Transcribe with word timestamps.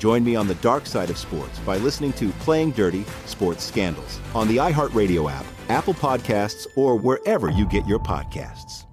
Join 0.00 0.24
me 0.24 0.34
on 0.34 0.48
the 0.48 0.54
dark 0.56 0.86
side 0.86 1.10
of 1.10 1.18
sports 1.18 1.58
by 1.58 1.76
listening 1.76 2.14
to 2.14 2.30
Playing 2.40 2.70
Dirty 2.70 3.04
Sports 3.26 3.62
Scandals 3.62 4.18
on 4.34 4.48
the 4.48 4.56
iHeartRadio 4.56 5.30
app 5.30 5.44
Apple 5.68 5.92
Podcasts, 5.92 6.66
or 6.74 6.96
wherever 6.96 7.50
you 7.50 7.66
get 7.66 7.86
your 7.86 7.98
podcasts. 7.98 8.86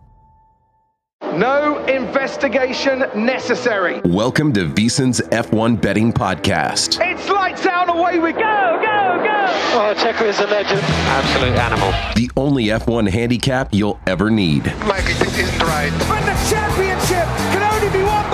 No 1.34 1.84
investigation 1.86 3.06
necessary. 3.16 4.02
Welcome 4.02 4.52
to 4.54 4.68
VSiN's 4.68 5.22
F1 5.22 5.82
Betting 5.82 6.12
Podcast. 6.12 7.00
It's 7.02 7.30
lights 7.30 7.66
out, 7.66 7.90
away 7.90 8.20
we 8.20 8.34
go, 8.34 8.40
go, 8.40 9.24
go. 9.24 9.46
Oh, 9.80 9.94
Checo 9.98 10.24
is 10.24 10.40
a 10.40 10.48
legend. 10.48 10.82
Absolute 10.84 11.58
animal. 11.58 11.92
The 12.16 12.30
only 12.36 12.66
F1 12.66 13.10
handicap 13.10 13.74
you'll 13.74 14.00
ever 14.08 14.30
need. 14.30 14.66
Like, 14.86 15.06
this 15.06 15.22
isn't 15.40 15.64
right. 15.64 15.92
And 15.92 16.28
the 16.28 16.50
championship 16.50 17.26
can 17.54 17.64
only 17.64 17.98
be 17.98 18.04
won 18.04 18.08
by 18.14 18.22
one. 18.22 18.27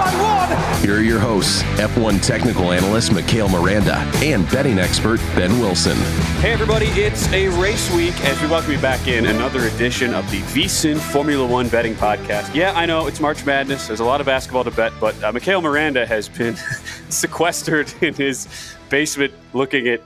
Here 0.84 0.98
are 0.98 1.02
your 1.02 1.20
hosts, 1.22 1.64
F1 1.80 2.22
technical 2.22 2.73
analyst 2.73 3.14
Mikhail 3.14 3.48
Miranda 3.48 3.95
and 4.17 4.45
betting 4.52 4.80
expert 4.80 5.22
Ben 5.34 5.58
Wilson. 5.62 5.95
Hey, 6.42 6.52
everybody, 6.52 6.88
it's 6.88 7.31
a 7.31 7.48
race 7.58 7.89
week 7.95 8.14
as 8.26 8.42
we 8.42 8.50
welcome 8.50 8.73
you 8.73 8.80
back 8.80 9.08
in 9.08 9.28
another 9.28 9.61
edition 9.67 10.14
of 10.14 10.30
the 10.30 10.42
VSiN 10.42 11.00
Formula 11.00 11.48
One 11.48 11.70
Betting 11.70 11.95
Podcast. 11.95 12.54
Yeah, 12.54 12.73
I 12.73 12.86
know 12.86 13.08
it's 13.08 13.22
March 13.22 13.45
Madness. 13.45 13.88
There's 13.88 14.02
a 14.02 14.04
lot 14.04 14.20
of 14.20 14.26
basketball 14.26 14.66
to 14.66 14.72
bet, 14.72 14.92
but 14.99 15.23
uh, 15.23 15.32
Mikhail 15.32 15.61
Miranda 15.61 16.05
has 16.05 16.27
been 16.27 16.58
sequestered 17.10 17.89
in 18.02 18.14
his 18.14 18.49
basement 18.89 19.33
looking 19.54 19.88
at 19.88 20.02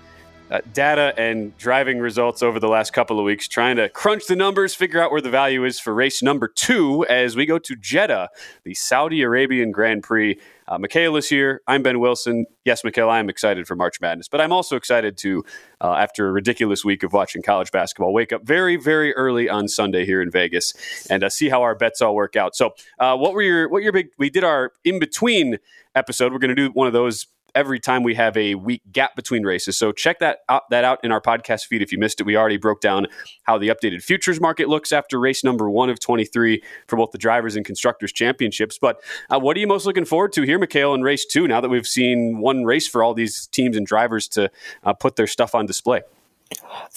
uh, 0.52 0.62
data 0.74 1.12
and 1.18 1.58
driving 1.58 1.98
results 1.98 2.44
over 2.44 2.60
the 2.60 2.70
last 2.70 2.94
couple 2.94 3.20
of 3.20 3.26
weeks, 3.26 3.48
trying 3.48 3.78
to 3.78 3.90
crunch 3.90 4.28
the 4.28 4.36
numbers, 4.36 4.76
figure 4.76 5.02
out 5.02 5.12
where 5.12 5.22
the 5.22 5.30
value 5.32 5.66
is 5.66 5.80
for 5.80 5.92
race 5.92 6.22
number 6.22 6.48
two 6.48 7.04
as 7.10 7.36
we 7.36 7.48
go 7.48 7.58
to 7.58 7.76
Jeddah, 7.76 8.30
the 8.64 8.76
Saudi 8.76 9.24
Arabian 9.24 9.72
Grand 9.72 10.04
Prix. 10.04 10.40
Uh, 10.68 10.78
Mikhail 10.78 11.16
is 11.16 11.30
here. 11.30 11.62
I'm 11.66 11.82
Ben 11.82 12.00
Wilson. 12.00 12.46
Yes, 12.66 12.84
Mikhail, 12.84 13.10
I 13.10 13.20
am 13.20 13.30
excited 13.30 13.68
for 13.68 13.76
March 13.76 14.02
Madness, 14.02 14.28
but 14.28 14.42
I'm 14.42 14.52
also 14.52 14.76
excited 14.76 15.18
to, 15.20 15.46
uh, 15.80 15.94
after 15.94 16.28
a 16.28 16.32
ridiculous 16.32 16.84
week 16.84 17.04
of 17.04 17.14
watching 17.14 17.42
college 17.42 17.72
basketball, 17.72 18.12
wake 18.12 18.34
up 18.34 18.46
very, 18.46 18.76
very 18.76 19.16
early 19.16 19.48
on 19.48 19.70
Sunday 19.70 20.06
here 20.06 20.22
in 20.22 20.30
Vegas 20.30 20.74
and 21.10 21.24
uh, 21.24 21.30
see 21.30 21.48
how 21.48 21.62
our 21.62 21.74
bets 21.74 22.02
all 22.02 22.14
work 22.16 22.36
out. 22.36 22.54
So, 22.54 22.72
uh, 23.00 23.16
what 23.16 23.34
were 23.34 23.42
your 23.42 23.70
what 23.70 23.82
your 23.82 23.94
big? 23.94 24.10
We 24.18 24.30
did 24.30 24.44
our 24.44 24.74
in 24.84 25.00
between 25.00 25.58
episode. 25.96 26.34
We're 26.34 26.40
going 26.40 26.56
to 26.56 26.56
do 26.56 26.70
one 26.72 26.88
of 26.88 26.94
those 26.94 27.28
every 27.58 27.80
time 27.80 28.04
we 28.04 28.14
have 28.14 28.38
a 28.38 28.54
week 28.54 28.84
gap 28.92 29.16
between 29.16 29.44
races. 29.44 29.76
So 29.76 29.92
check 29.92 30.20
that 30.20 30.42
out, 30.48 30.70
that 30.70 30.84
out 30.84 31.04
in 31.04 31.12
our 31.12 31.20
podcast 31.20 31.66
feed 31.66 31.82
if 31.82 31.92
you 31.92 31.98
missed 31.98 32.22
it. 32.22 32.24
We 32.24 32.38
already 32.38 32.58
broke 32.58 32.82
down 32.82 33.08
how 33.44 33.58
the 33.58 33.70
updated 33.70 34.04
futures 34.04 34.40
market 34.40 34.70
looks 34.70 34.92
after 34.92 35.20
race 35.20 35.44
number 35.44 35.68
one 35.68 35.90
of 35.90 36.00
23 36.00 36.62
for 36.86 36.98
both 36.98 37.10
the 37.12 37.18
drivers 37.18 37.56
and 37.56 37.66
constructors 37.66 38.12
championships. 38.12 38.78
But 38.80 39.02
uh, 39.32 39.40
what 39.40 39.58
are 39.58 39.60
you 39.60 39.66
most 39.66 39.88
looking 39.88 40.06
forward 40.06 40.34
to 40.34 40.44
here, 40.44 40.60
Mikhail, 40.60 40.94
in 40.94 41.02
race 41.02 41.26
two? 41.26 41.48
Now 41.48 41.60
that 41.60 41.70
we've 41.70 41.88
seen 41.88 42.38
one 42.38 42.64
race 42.64 42.88
for 42.88 43.04
all 43.04 43.16
these 43.16 43.48
teams 43.48 43.76
and 43.76 43.88
drivers 43.88 44.28
to 44.30 44.52
uh, 44.84 44.94
put 44.94 45.16
their 45.16 45.28
stuff 45.28 45.56
on 45.56 45.66
display. 45.66 46.02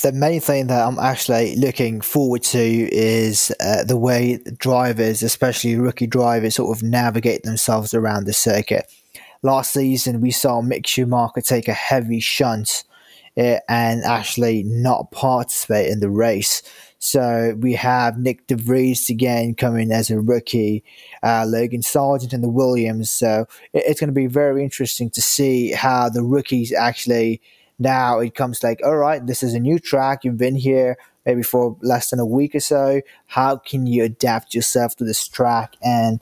The 0.02 0.12
main 0.12 0.40
thing 0.40 0.66
that 0.66 0.86
I'm 0.86 0.98
actually 0.98 1.56
looking 1.56 2.02
forward 2.02 2.42
to 2.44 2.60
is 2.60 3.52
uh, 3.60 3.82
the 3.82 3.96
way 3.96 4.38
drivers, 4.58 5.22
especially 5.22 5.76
rookie 5.76 6.06
drivers, 6.06 6.56
sort 6.56 6.76
of 6.76 6.82
navigate 6.82 7.44
themselves 7.44 7.94
around 7.94 8.26
the 8.26 8.32
circuit 8.34 8.92
last 9.42 9.72
season 9.72 10.20
we 10.20 10.30
saw 10.30 10.60
Mick 10.60 10.86
Schumacher 10.86 11.40
take 11.40 11.68
a 11.68 11.72
heavy 11.72 12.20
shunt 12.20 12.84
uh, 13.36 13.58
and 13.68 14.02
actually 14.04 14.62
not 14.64 15.10
participate 15.10 15.90
in 15.90 16.00
the 16.00 16.10
race. 16.10 16.62
So 16.98 17.56
we 17.58 17.74
have 17.74 18.18
Nick 18.18 18.46
de 18.46 18.56
Vries 18.56 19.08
again 19.08 19.54
coming 19.54 19.90
as 19.90 20.10
a 20.10 20.20
rookie, 20.20 20.84
uh, 21.22 21.46
Logan 21.48 21.82
Sargent 21.82 22.32
and 22.32 22.44
the 22.44 22.48
Williams. 22.48 23.10
So 23.10 23.46
it, 23.72 23.84
it's 23.86 24.00
going 24.00 24.08
to 24.08 24.14
be 24.14 24.26
very 24.26 24.62
interesting 24.62 25.08
to 25.10 25.22
see 25.22 25.72
how 25.72 26.10
the 26.10 26.22
rookies 26.22 26.72
actually 26.72 27.40
now 27.78 28.18
it 28.18 28.34
comes 28.34 28.62
like, 28.62 28.80
all 28.84 28.98
right, 28.98 29.26
this 29.26 29.42
is 29.42 29.54
a 29.54 29.60
new 29.60 29.78
track. 29.78 30.22
You've 30.22 30.36
been 30.36 30.56
here 30.56 30.98
maybe 31.24 31.42
for 31.42 31.76
less 31.80 32.10
than 32.10 32.20
a 32.20 32.26
week 32.26 32.54
or 32.54 32.60
so. 32.60 33.00
How 33.26 33.56
can 33.56 33.86
you 33.86 34.04
adapt 34.04 34.54
yourself 34.54 34.96
to 34.96 35.04
this 35.04 35.26
track 35.26 35.76
and 35.82 36.20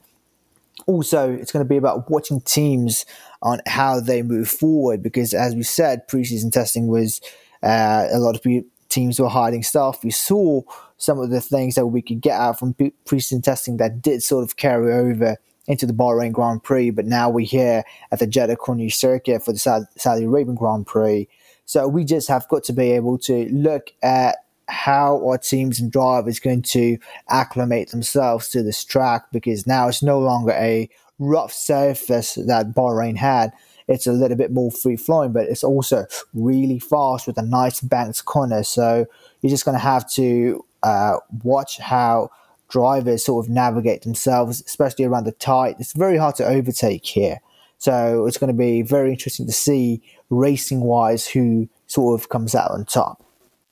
also 0.89 1.31
it's 1.31 1.51
going 1.51 1.63
to 1.63 1.69
be 1.69 1.77
about 1.77 2.09
watching 2.09 2.41
teams 2.41 3.05
on 3.41 3.61
how 3.67 3.99
they 3.99 4.21
move 4.21 4.49
forward 4.49 5.03
because 5.03 5.33
as 5.33 5.55
we 5.55 5.63
said 5.63 6.07
preseason 6.07 6.51
testing 6.51 6.87
was 6.87 7.21
uh, 7.61 8.07
a 8.11 8.19
lot 8.19 8.35
of 8.35 8.63
teams 8.89 9.19
were 9.19 9.29
hiding 9.29 9.63
stuff 9.63 10.03
we 10.03 10.09
saw 10.09 10.61
some 10.97 11.19
of 11.19 11.29
the 11.29 11.41
things 11.41 11.75
that 11.75 11.87
we 11.87 12.01
could 12.01 12.21
get 12.21 12.39
out 12.39 12.59
from 12.59 12.73
preseason 13.05 13.43
testing 13.43 13.77
that 13.77 14.01
did 14.01 14.21
sort 14.21 14.43
of 14.43 14.57
carry 14.57 14.91
over 14.91 15.37
into 15.69 15.85
the 15.85 15.93
Bahrain 15.93 16.31
Grand 16.31 16.63
Prix, 16.63 16.89
but 16.89 17.05
now 17.05 17.29
we're 17.29 17.45
here 17.45 17.83
at 18.11 18.17
the 18.17 18.25
Jeddah 18.25 18.55
Corniche 18.55 18.95
circuit 18.95 19.45
for 19.45 19.53
the 19.53 19.87
Saudi 19.95 20.25
Arabian 20.25 20.55
Grand 20.55 20.87
Prix. 20.87 21.27
So 21.65 21.87
we 21.87 22.03
just 22.03 22.27
have 22.27 22.47
got 22.49 22.63
to 22.63 22.73
be 22.73 22.91
able 22.93 23.19
to 23.19 23.47
look 23.53 23.91
at 24.01 24.37
how 24.69 25.25
our 25.27 25.37
teams 25.37 25.79
and 25.79 25.91
drivers 25.91 26.39
going 26.39 26.61
to 26.61 26.97
acclimate 27.29 27.89
themselves 27.89 28.49
to 28.49 28.63
this 28.63 28.83
track 28.83 29.25
because 29.31 29.67
now 29.67 29.87
it's 29.87 30.03
no 30.03 30.19
longer 30.19 30.51
a 30.51 30.89
rough 31.17 31.51
surface 31.51 32.35
that 32.35 32.73
Bahrain 32.73 33.17
had. 33.17 33.51
It's 33.87 34.07
a 34.07 34.13
little 34.13 34.37
bit 34.37 34.51
more 34.51 34.71
free 34.71 34.95
flowing, 34.95 35.33
but 35.33 35.47
it's 35.47 35.63
also 35.63 36.05
really 36.33 36.79
fast 36.79 37.27
with 37.27 37.37
a 37.37 37.43
nice 37.43 37.81
banked 37.81 38.23
corner. 38.25 38.63
So 38.63 39.05
you're 39.41 39.49
just 39.49 39.65
going 39.65 39.75
to 39.75 39.83
have 39.83 40.09
to 40.11 40.63
uh, 40.83 41.17
watch 41.43 41.79
how 41.79 42.29
drivers 42.69 43.25
sort 43.25 43.45
of 43.45 43.51
navigate 43.51 44.03
themselves, 44.03 44.61
especially 44.65 45.05
around 45.05 45.25
the 45.25 45.31
tight. 45.33 45.77
It's 45.79 45.93
very 45.93 46.17
hard 46.17 46.35
to 46.35 46.45
overtake 46.45 47.05
here. 47.05 47.41
So 47.79 48.25
it's 48.25 48.37
going 48.37 48.49
to 48.49 48.57
be 48.57 48.81
very 48.81 49.09
interesting 49.09 49.47
to 49.47 49.53
see 49.53 50.01
racing 50.29 50.81
wise 50.81 51.27
who 51.27 51.67
sort 51.87 52.19
of 52.19 52.29
comes 52.29 52.53
out 52.53 52.71
on 52.71 52.85
top. 52.85 53.25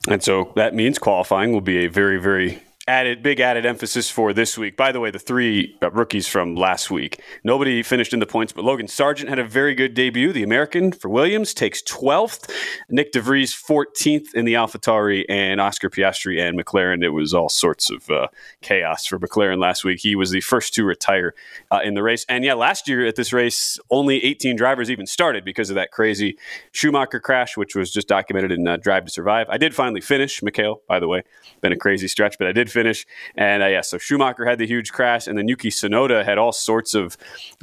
And 0.08 0.24
so 0.24 0.52
that 0.56 0.74
means 0.74 0.98
qualifying 0.98 1.52
will 1.52 1.62
be 1.62 1.86
a 1.86 1.88
very, 1.88 2.20
very 2.20 2.62
added 2.88 3.22
big 3.22 3.40
added 3.40 3.66
emphasis 3.66 4.10
for 4.10 4.32
this 4.32 4.58
week. 4.58 4.78
By 4.78 4.92
the 4.92 5.00
way, 5.00 5.12
the 5.12 5.20
three 5.20 5.78
uh, 5.82 5.92
rookies 5.92 6.28
from 6.28 6.56
last 6.56 6.90
week, 6.90 7.22
nobody 7.44 7.84
finished 7.84 8.14
in 8.14 8.20
the 8.20 8.26
points, 8.26 8.54
but 8.54 8.64
Logan 8.64 8.88
Sargent 8.88 9.30
had 9.30 9.40
a 9.40 9.44
very 9.44 9.76
good 9.76 9.94
debut. 9.94 10.32
The 10.32 10.44
American 10.44 10.94
for 10.94 11.10
Williams 11.10 11.54
takes 11.54 11.82
12th, 11.84 12.50
Nick 12.90 13.12
de 13.12 13.20
Vries 13.20 13.54
14th 13.54 14.34
in 14.34 14.46
the 14.46 14.54
AlphaTauri, 14.54 15.26
and 15.28 15.60
Oscar 15.60 15.90
Piastri 15.90 16.42
and 16.42 16.58
McLaren. 16.58 17.04
It 17.04 17.10
was 17.10 17.34
all 17.34 17.50
sorts 17.50 17.92
of 17.92 18.10
uh, 18.10 18.28
chaos 18.62 19.06
for 19.06 19.20
McLaren 19.20 19.60
last 19.60 19.84
week. 19.84 20.00
He 20.00 20.16
was 20.16 20.32
the 20.32 20.42
first 20.42 20.74
to 20.76 20.86
retire 20.86 21.34
uh, 21.72 21.82
in 21.84 21.94
the 21.94 22.04
race, 22.04 22.26
and 22.30 22.46
yeah, 22.46 22.54
last 22.54 22.88
year 22.88 23.06
at 23.06 23.16
this 23.16 23.34
race, 23.34 23.78
only 23.90 24.24
18 24.24 24.56
drivers 24.56 24.90
even 24.90 25.06
started 25.06 25.44
because 25.44 25.70
of 25.70 25.76
that 25.76 25.92
crazy 25.92 26.38
Schumacher 26.72 27.20
crash, 27.20 27.58
which 27.58 27.76
was 27.76 27.92
just 27.92 28.08
documented 28.08 28.52
in 28.52 28.66
uh, 28.68 28.78
Drive 28.78 29.06
to 29.06 29.12
Survive. 29.12 29.48
I 29.50 29.58
did 29.58 29.76
finally 29.76 30.02
finish, 30.02 30.42
Mikhail. 30.42 30.82
By 30.88 31.00
the 31.00 31.08
way, 31.08 31.24
been 31.62 31.74
a 31.74 31.78
crazy 31.78 32.08
stretch, 32.08 32.38
but 32.38 32.48
I 32.48 32.54
did 32.54 32.72
finish. 32.78 33.06
And 33.36 33.64
uh, 33.64 33.68
yeah, 33.68 33.82
so 33.82 33.98
Schumacher 33.98 34.46
had 34.46 34.60
the 34.60 34.68
huge 34.68 34.92
crash, 34.92 35.28
and 35.28 35.38
then 35.38 35.48
Yuki 35.48 35.70
Tsunoda 35.70 36.24
had 36.24 36.38
all 36.38 36.52
sorts 36.52 36.94
of 36.94 37.18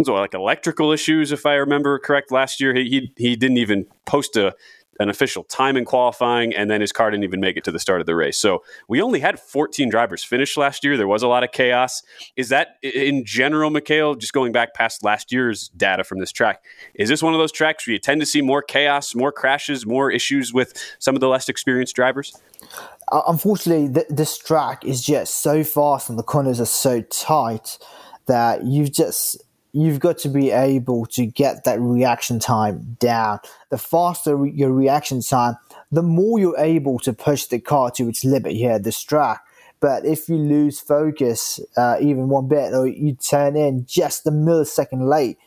like 0.06 0.34
electrical 0.34 0.92
issues, 0.92 1.32
if 1.32 1.46
I 1.46 1.54
remember 1.54 1.98
correct. 1.98 2.32
Last 2.32 2.60
year, 2.60 2.74
he 2.74 2.84
he, 2.88 3.12
he 3.16 3.36
didn't 3.36 3.58
even 3.58 3.86
post 4.06 4.36
a 4.36 4.54
an 5.00 5.08
official 5.08 5.44
time 5.44 5.76
in 5.76 5.84
qualifying, 5.84 6.54
and 6.54 6.70
then 6.70 6.80
his 6.80 6.92
car 6.92 7.10
didn't 7.10 7.24
even 7.24 7.40
make 7.40 7.56
it 7.56 7.64
to 7.64 7.72
the 7.72 7.78
start 7.78 8.00
of 8.00 8.06
the 8.06 8.14
race. 8.14 8.38
So 8.38 8.62
we 8.88 9.00
only 9.00 9.20
had 9.20 9.38
14 9.38 9.88
drivers 9.88 10.24
finish 10.24 10.56
last 10.56 10.84
year. 10.84 10.96
There 10.96 11.08
was 11.08 11.22
a 11.22 11.28
lot 11.28 11.44
of 11.44 11.52
chaos. 11.52 12.02
Is 12.36 12.48
that 12.50 12.76
in 12.82 13.24
general, 13.24 13.70
Mikhail, 13.70 14.14
just 14.14 14.32
going 14.32 14.52
back 14.52 14.74
past 14.74 15.04
last 15.04 15.32
year's 15.32 15.68
data 15.70 16.04
from 16.04 16.20
this 16.20 16.32
track, 16.32 16.64
is 16.94 17.08
this 17.08 17.22
one 17.22 17.34
of 17.34 17.38
those 17.38 17.52
tracks 17.52 17.86
where 17.86 17.92
you 17.92 17.98
tend 17.98 18.20
to 18.20 18.26
see 18.26 18.42
more 18.42 18.62
chaos, 18.62 19.14
more 19.14 19.32
crashes, 19.32 19.86
more 19.86 20.10
issues 20.10 20.52
with 20.52 20.74
some 20.98 21.14
of 21.14 21.20
the 21.20 21.28
less 21.28 21.48
experienced 21.48 21.96
drivers? 21.96 22.34
Uh, 23.12 23.22
unfortunately, 23.28 23.92
th- 23.92 24.06
this 24.08 24.38
track 24.38 24.84
is 24.84 25.02
just 25.02 25.42
so 25.42 25.62
fast 25.62 26.08
and 26.08 26.18
the 26.18 26.22
corners 26.22 26.60
are 26.60 26.66
so 26.66 27.02
tight 27.02 27.78
that 28.26 28.64
you've 28.64 28.92
just 28.92 29.43
you've 29.74 29.98
got 29.98 30.16
to 30.18 30.28
be 30.28 30.52
able 30.52 31.04
to 31.04 31.26
get 31.26 31.64
that 31.64 31.80
reaction 31.80 32.38
time 32.38 32.96
down. 33.00 33.40
The 33.70 33.76
faster 33.76 34.46
your 34.46 34.70
reaction 34.70 35.20
time, 35.20 35.56
the 35.90 36.02
more 36.02 36.38
you're 36.38 36.58
able 36.58 37.00
to 37.00 37.12
push 37.12 37.46
the 37.46 37.58
car 37.58 37.90
to 37.92 38.08
its 38.08 38.24
limit 38.24 38.52
here 38.52 38.72
at 38.72 38.92
track. 38.92 39.42
But 39.80 40.06
if 40.06 40.28
you 40.28 40.36
lose 40.36 40.80
focus 40.80 41.60
uh, 41.76 41.96
even 42.00 42.28
one 42.28 42.46
bit, 42.46 42.72
or 42.72 42.86
you 42.86 43.16
turn 43.16 43.56
in 43.56 43.84
just 43.84 44.26
a 44.26 44.30
millisecond 44.30 45.08
late, 45.08 45.38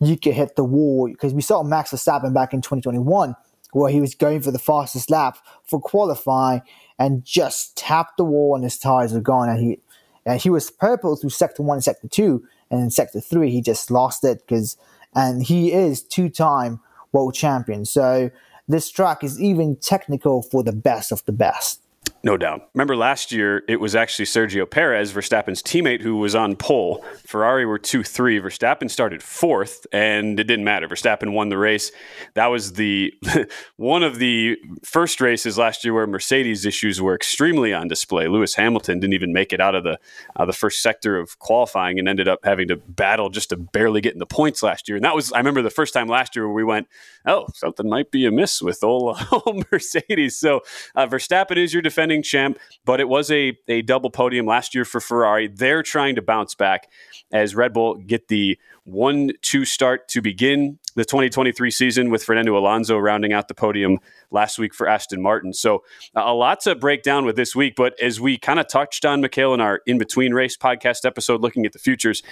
you 0.00 0.16
could 0.16 0.32
hit 0.32 0.56
the 0.56 0.64
wall. 0.64 1.08
Because 1.08 1.34
we 1.34 1.42
saw 1.42 1.62
Max 1.62 1.90
Verstappen 1.90 2.32
back 2.32 2.54
in 2.54 2.62
2021, 2.62 3.36
where 3.72 3.92
he 3.92 4.00
was 4.00 4.14
going 4.14 4.40
for 4.40 4.50
the 4.50 4.58
fastest 4.58 5.10
lap 5.10 5.36
for 5.62 5.78
qualifying 5.78 6.62
and 6.98 7.22
just 7.22 7.76
tapped 7.76 8.16
the 8.16 8.24
wall 8.24 8.54
and 8.54 8.64
his 8.64 8.78
tires 8.78 9.12
were 9.12 9.20
gone. 9.20 9.50
And 9.50 9.58
he 9.58 9.80
and 10.24 10.40
he 10.40 10.48
was 10.48 10.70
purple 10.70 11.16
through 11.16 11.30
sector 11.30 11.62
one 11.62 11.76
and 11.76 11.84
sector 11.84 12.08
two, 12.08 12.44
and 12.70 12.80
in 12.80 12.90
sector 12.90 13.20
three 13.20 13.50
he 13.50 13.60
just 13.60 13.90
lost 13.90 14.24
it 14.24 14.46
because 14.46 14.76
and 15.14 15.44
he 15.44 15.72
is 15.72 16.02
two 16.02 16.28
time 16.28 16.80
world 17.12 17.34
champion. 17.34 17.84
So 17.84 18.30
this 18.66 18.90
track 18.90 19.22
is 19.22 19.40
even 19.40 19.76
technical 19.76 20.42
for 20.42 20.62
the 20.62 20.72
best 20.72 21.12
of 21.12 21.24
the 21.24 21.32
best. 21.32 21.80
No 22.24 22.38
doubt. 22.38 22.70
Remember 22.72 22.96
last 22.96 23.32
year, 23.32 23.64
it 23.68 23.80
was 23.80 23.94
actually 23.94 24.24
Sergio 24.24 24.68
Perez, 24.68 25.12
Verstappen's 25.12 25.62
teammate, 25.62 26.00
who 26.00 26.16
was 26.16 26.34
on 26.34 26.56
pole. 26.56 27.04
Ferrari 27.26 27.66
were 27.66 27.78
2 27.78 28.02
3. 28.02 28.40
Verstappen 28.40 28.90
started 28.90 29.22
fourth, 29.22 29.86
and 29.92 30.40
it 30.40 30.44
didn't 30.44 30.64
matter. 30.64 30.88
Verstappen 30.88 31.34
won 31.34 31.50
the 31.50 31.58
race. 31.58 31.92
That 32.32 32.46
was 32.46 32.72
the 32.72 33.12
one 33.76 34.02
of 34.02 34.18
the 34.18 34.56
first 34.82 35.20
races 35.20 35.58
last 35.58 35.84
year 35.84 35.92
where 35.92 36.06
Mercedes 36.06 36.64
issues 36.64 36.98
were 36.98 37.14
extremely 37.14 37.74
on 37.74 37.88
display. 37.88 38.26
Lewis 38.26 38.54
Hamilton 38.54 39.00
didn't 39.00 39.12
even 39.12 39.34
make 39.34 39.52
it 39.52 39.60
out 39.60 39.74
of 39.74 39.84
the, 39.84 39.98
uh, 40.34 40.46
the 40.46 40.54
first 40.54 40.80
sector 40.80 41.18
of 41.18 41.38
qualifying 41.40 41.98
and 41.98 42.08
ended 42.08 42.26
up 42.26 42.38
having 42.42 42.68
to 42.68 42.76
battle 42.76 43.28
just 43.28 43.50
to 43.50 43.58
barely 43.58 44.00
get 44.00 44.14
in 44.14 44.18
the 44.18 44.24
points 44.24 44.62
last 44.62 44.88
year. 44.88 44.96
And 44.96 45.04
that 45.04 45.14
was, 45.14 45.30
I 45.30 45.36
remember 45.36 45.60
the 45.60 45.68
first 45.68 45.92
time 45.92 46.08
last 46.08 46.34
year 46.34 46.46
where 46.46 46.54
we 46.54 46.64
went, 46.64 46.88
oh, 47.26 47.48
something 47.52 47.86
might 47.86 48.10
be 48.10 48.24
amiss 48.24 48.62
with 48.62 48.82
old, 48.82 49.18
old 49.30 49.66
Mercedes. 49.70 50.38
So 50.38 50.62
uh, 50.94 51.06
Verstappen 51.06 51.58
is 51.58 51.74
your 51.74 51.82
defending 51.82 52.13
defending 52.14 52.22
champ, 52.22 52.58
but 52.84 53.00
it 53.00 53.08
was 53.08 53.30
a, 53.30 53.56
a 53.68 53.82
double 53.82 54.10
podium 54.10 54.46
last 54.46 54.74
year 54.74 54.84
for 54.84 55.00
Ferrari. 55.00 55.48
They're 55.48 55.82
trying 55.82 56.14
to 56.16 56.22
bounce 56.22 56.54
back 56.54 56.90
as 57.32 57.54
Red 57.54 57.72
Bull 57.72 57.96
get 57.96 58.28
the 58.28 58.58
1 58.84 59.32
2 59.40 59.64
start 59.64 60.08
to 60.08 60.20
begin 60.20 60.78
the 60.94 61.04
2023 61.04 61.70
season 61.70 62.10
with 62.10 62.22
Fernando 62.22 62.56
Alonso 62.56 62.98
rounding 62.98 63.32
out 63.32 63.48
the 63.48 63.54
podium 63.54 63.98
last 64.30 64.58
week 64.58 64.74
for 64.74 64.88
Aston 64.88 65.20
Martin. 65.22 65.52
So 65.52 65.82
a 66.14 66.34
lot 66.34 66.60
to 66.60 66.74
break 66.74 67.02
down 67.02 67.24
with 67.24 67.36
this 67.36 67.56
week. 67.56 67.74
But 67.76 68.00
as 68.00 68.20
we 68.20 68.38
kind 68.38 68.60
of 68.60 68.68
touched 68.68 69.04
on, 69.04 69.20
Mikhail, 69.20 69.54
in 69.54 69.60
our 69.60 69.80
in 69.86 69.98
between 69.98 70.34
race 70.34 70.56
podcast 70.56 71.04
episode 71.04 71.40
looking 71.40 71.66
at 71.66 71.72
the 71.72 71.78
futures, 71.78 72.22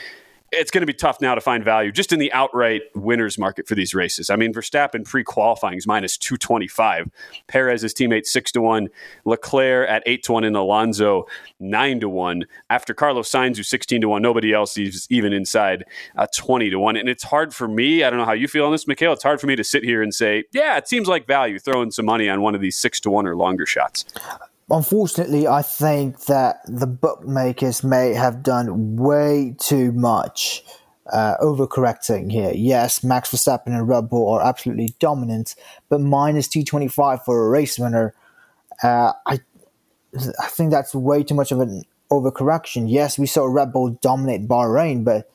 it's 0.53 0.71
going 0.71 0.83
to 0.83 0.87
be 0.87 0.95
tough 0.95 1.21
now 1.21 1.35
to 1.35 1.41
find 1.41 1.65
value 1.65 1.91
just 1.91 2.13
in 2.13 2.19
the 2.19 2.33
outright 2.33 2.83
winners 2.95 3.39
market 3.39 3.67
for 3.67 3.75
these 3.75 3.95
races. 3.95 4.31
I 4.31 4.37
mean, 4.37 4.53
Verstappen 4.53 5.05
pre 5.05 5.25
qualifying 5.25 5.79
is 5.79 5.87
minus 5.87 6.17
225. 6.17 7.11
Perez, 7.49 7.83
Perez's 7.83 7.95
teammate 7.95 8.27
6 8.27 8.53
to 8.53 8.61
1. 8.61 8.89
Leclerc 9.25 9.89
at 9.89 10.03
8 10.05 10.23
to 10.25 10.33
1. 10.33 10.45
And 10.45 10.57
Alonso 10.57 11.27
9 11.59 12.01
to 12.01 12.09
1. 12.09 12.45
After 12.69 12.93
Carlos 12.93 13.31
Sainz, 13.31 13.57
who's 13.57 13.69
16 13.69 14.03
to 14.03 14.09
1, 14.09 14.21
nobody 14.21 14.53
else 14.53 14.77
is 14.77 15.07
even 15.11 15.33
inside 15.33 15.85
uh, 16.17 16.27
20 16.35 16.71
to 16.71 16.79
1. 16.79 16.97
And 16.97 17.09
it's 17.09 17.23
hard 17.23 17.55
for 17.55 17.67
me, 17.67 18.05
I 18.05 18.11
don't 18.11 18.19
know 18.19 18.27
how 18.27 18.33
you 18.33 18.49
feel 18.49 18.67
on 18.67 18.73
this, 18.73 18.87
Mikhail. 18.87 19.13
It's 19.13 19.23
hard 19.23 19.41
for 19.41 19.47
me 19.47 19.57
to 19.57 19.65
sit 19.65 19.85
here 19.85 20.03
and 20.03 20.15
say, 20.15 20.45
yeah, 20.53 20.77
it 20.77 20.87
seems 20.87 21.09
like 21.09 21.27
value 21.27 21.59
throwing 21.59 21.91
some 21.91 22.05
money 22.05 22.29
on 22.29 22.43
one 22.43 22.55
of 22.55 22.61
these 22.61 22.77
6 22.77 23.01
to 23.01 23.11
1 23.11 23.27
or 23.27 23.37
longer 23.37 23.65
shots 23.65 24.05
unfortunately, 24.73 25.47
I 25.47 25.63
think 25.63 26.25
that 26.25 26.61
the 26.67 26.87
bookmakers 26.87 27.85
may 27.85 28.15
have 28.15 28.43
done 28.43 28.97
way 28.97 29.55
too 29.59 29.93
much 29.93 30.65
uh, 31.13 31.37
overcorrecting 31.43 32.33
here. 32.33 32.53
Yes, 32.55 33.05
Max 33.05 33.31
Verstappen 33.31 33.67
and 33.67 33.87
Red 33.87 34.09
Bull 34.09 34.33
are 34.33 34.43
absolutely 34.43 34.95
dominant, 34.99 35.55
but 35.91 36.01
minus 36.01 36.49
225 36.49 37.25
for 37.25 37.47
a 37.47 37.51
race 37.51 37.79
winner, 37.79 38.15
uh, 38.83 39.13
I, 39.27 39.41
I 40.41 40.47
think 40.49 40.71
that's 40.71 40.95
way 40.95 41.23
too 41.23 41.35
much 41.35 41.53
of 41.53 41.61
an 41.61 41.85
overcorrection. 42.11 42.91
Yes, 42.91 43.19
we 43.19 43.27
saw 43.27 43.45
Red 43.45 43.73
Bull 43.73 43.91
dominate 44.01 44.49
Bahrain, 44.49 45.05
but 45.05 45.31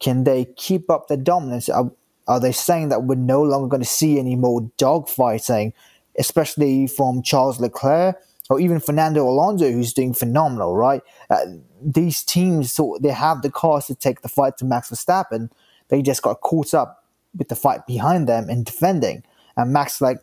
can 0.00 0.24
they 0.24 0.46
keep 0.56 0.88
up 0.88 1.08
the 1.08 1.16
dominance? 1.18 1.68
Are, 1.68 1.90
are 2.26 2.40
they 2.40 2.52
saying 2.52 2.88
that 2.88 3.04
we're 3.04 3.16
no 3.16 3.42
longer 3.42 3.68
going 3.68 3.82
to 3.82 3.88
see 3.88 4.18
any 4.18 4.34
more 4.34 4.62
dogfighting, 4.78 5.74
especially 6.18 6.86
from 6.86 7.22
Charles 7.22 7.60
Leclerc? 7.60 8.16
Or 8.48 8.60
even 8.60 8.80
Fernando 8.80 9.26
Alonso, 9.28 9.70
who's 9.70 9.92
doing 9.92 10.14
phenomenal, 10.14 10.76
right? 10.76 11.02
Uh, 11.28 11.46
these 11.82 12.22
teams, 12.22 12.72
so 12.72 12.98
they 13.00 13.10
have 13.10 13.42
the 13.42 13.50
cars 13.50 13.86
to 13.86 13.94
take 13.94 14.22
the 14.22 14.28
fight 14.28 14.56
to 14.58 14.64
Max 14.64 14.90
Verstappen. 14.90 15.50
They 15.88 16.02
just 16.02 16.22
got 16.22 16.40
caught 16.40 16.74
up 16.74 17.04
with 17.36 17.48
the 17.48 17.56
fight 17.56 17.86
behind 17.86 18.28
them 18.28 18.48
in 18.48 18.64
defending. 18.64 19.22
And 19.56 19.72
Max, 19.72 20.00
like, 20.00 20.18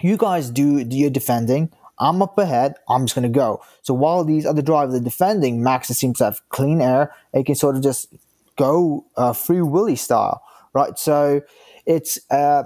you 0.00 0.16
guys 0.16 0.50
do, 0.50 0.84
do 0.84 0.96
your 0.96 1.10
defending. 1.10 1.70
I'm 1.98 2.22
up 2.22 2.38
ahead. 2.38 2.74
I'm 2.88 3.06
just 3.06 3.14
going 3.14 3.30
to 3.32 3.36
go. 3.36 3.62
So 3.82 3.92
while 3.92 4.24
these 4.24 4.46
other 4.46 4.62
drivers 4.62 4.94
are 4.94 5.00
defending, 5.00 5.62
Max 5.62 5.88
seems 5.88 6.18
to 6.18 6.24
have 6.24 6.48
clean 6.50 6.80
air. 6.80 7.12
He 7.34 7.42
can 7.42 7.56
sort 7.56 7.76
of 7.76 7.82
just 7.82 8.14
go 8.56 9.06
uh, 9.16 9.32
free 9.32 9.62
willy 9.62 9.96
style, 9.96 10.42
right? 10.74 10.98
So 10.98 11.40
it's, 11.86 12.18
uh, 12.30 12.64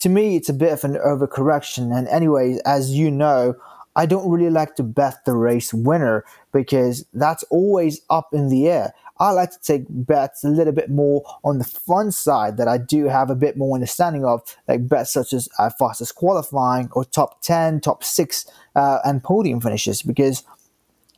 to 0.00 0.08
me, 0.08 0.36
it's 0.36 0.48
a 0.48 0.54
bit 0.54 0.72
of 0.72 0.82
an 0.84 0.94
overcorrection. 0.94 1.96
And 1.96 2.08
anyways, 2.08 2.58
as 2.60 2.90
you 2.90 3.10
know, 3.10 3.54
I 3.98 4.06
don't 4.06 4.30
really 4.30 4.48
like 4.48 4.76
to 4.76 4.84
bet 4.84 5.24
the 5.24 5.34
race 5.34 5.74
winner 5.74 6.24
because 6.52 7.04
that's 7.12 7.42
always 7.50 8.00
up 8.08 8.32
in 8.32 8.48
the 8.48 8.68
air. 8.68 8.94
I 9.18 9.32
like 9.32 9.50
to 9.50 9.60
take 9.60 9.86
bets 9.88 10.44
a 10.44 10.48
little 10.48 10.72
bit 10.72 10.88
more 10.88 11.24
on 11.42 11.58
the 11.58 11.64
fun 11.64 12.12
side 12.12 12.58
that 12.58 12.68
I 12.68 12.78
do 12.78 13.06
have 13.06 13.28
a 13.28 13.34
bit 13.34 13.56
more 13.56 13.74
understanding 13.74 14.24
of, 14.24 14.42
like 14.68 14.88
bets 14.88 15.12
such 15.12 15.32
as 15.32 15.48
uh, 15.58 15.70
fastest 15.70 16.14
qualifying 16.14 16.88
or 16.92 17.04
top 17.04 17.42
10, 17.42 17.80
top 17.80 18.04
6, 18.04 18.46
uh, 18.76 19.00
and 19.04 19.24
podium 19.24 19.60
finishes 19.60 20.02
because 20.02 20.44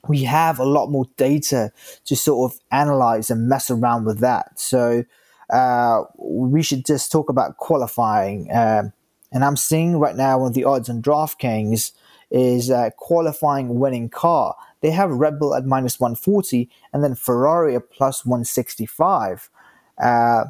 we 0.08 0.24
have 0.24 0.58
a 0.58 0.64
lot 0.64 0.90
more 0.90 1.04
data 1.18 1.72
to 2.06 2.16
sort 2.16 2.50
of 2.50 2.58
analyze 2.70 3.28
and 3.28 3.46
mess 3.46 3.70
around 3.70 4.06
with 4.06 4.20
that. 4.20 4.58
So 4.58 5.04
uh, 5.50 6.04
we 6.16 6.62
should 6.62 6.86
just 6.86 7.12
talk 7.12 7.28
about 7.28 7.58
qualifying. 7.58 8.48
Um, 8.50 8.94
and 9.30 9.44
I'm 9.44 9.58
seeing 9.58 9.98
right 9.98 10.16
now 10.16 10.40
on 10.40 10.54
the 10.54 10.64
odds 10.64 10.88
on 10.88 11.02
DraftKings 11.02 11.92
is 12.30 12.70
a 12.70 12.92
qualifying 12.96 13.78
winning 13.78 14.08
car. 14.08 14.56
They 14.80 14.90
have 14.90 15.10
Red 15.10 15.38
Bull 15.38 15.54
at 15.54 15.66
minus 15.66 15.98
140 15.98 16.68
and 16.92 17.02
then 17.02 17.14
Ferrari 17.14 17.76
at 17.76 17.90
plus 17.90 18.24
165. 18.24 19.50
Uh, 19.98 20.44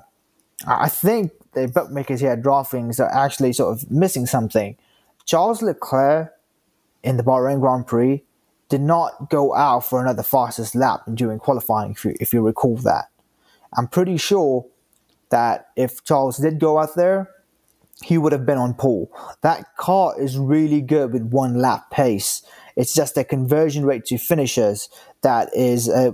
I 0.66 0.88
think 0.88 1.32
the 1.54 1.68
bookmakers 1.68 2.20
here 2.20 2.32
at 2.32 2.42
DraftKings 2.42 3.00
are 3.00 3.12
actually 3.12 3.52
sort 3.52 3.76
of 3.76 3.90
missing 3.90 4.26
something. 4.26 4.76
Charles 5.24 5.62
Leclerc 5.62 6.32
in 7.02 7.16
the 7.16 7.22
Bahrain 7.22 7.60
Grand 7.60 7.86
Prix 7.86 8.22
did 8.68 8.80
not 8.80 9.30
go 9.30 9.54
out 9.54 9.80
for 9.80 10.00
another 10.00 10.22
fastest 10.22 10.74
lap 10.74 11.02
during 11.12 11.38
qualifying, 11.38 11.92
if 11.92 12.04
you, 12.04 12.14
if 12.20 12.32
you 12.32 12.42
recall 12.42 12.76
that. 12.76 13.06
I'm 13.76 13.88
pretty 13.88 14.16
sure 14.16 14.66
that 15.30 15.68
if 15.76 16.04
Charles 16.04 16.36
did 16.38 16.58
go 16.60 16.78
out 16.78 16.94
there, 16.94 17.30
he 18.02 18.18
would 18.18 18.32
have 18.32 18.46
been 18.46 18.58
on 18.58 18.74
pole. 18.74 19.10
That 19.42 19.76
car 19.76 20.20
is 20.20 20.38
really 20.38 20.80
good 20.80 21.12
with 21.12 21.22
one 21.22 21.58
lap 21.58 21.90
pace. 21.90 22.42
It's 22.76 22.94
just 22.94 23.14
the 23.14 23.24
conversion 23.24 23.84
rate 23.84 24.06
to 24.06 24.18
finishers 24.18 24.88
that 25.22 25.50
is 25.54 25.88
uh, 25.88 26.12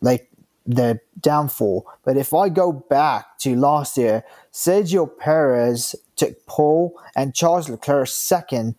like 0.00 0.30
the 0.66 1.00
downfall. 1.20 1.86
But 2.04 2.16
if 2.16 2.32
I 2.32 2.48
go 2.48 2.72
back 2.72 3.38
to 3.40 3.56
last 3.56 3.96
year, 3.96 4.24
Sergio 4.52 5.10
Perez 5.18 5.96
took 6.16 6.46
pole 6.46 6.98
and 7.16 7.34
Charles 7.34 7.68
Leclerc 7.68 8.08
second 8.08 8.76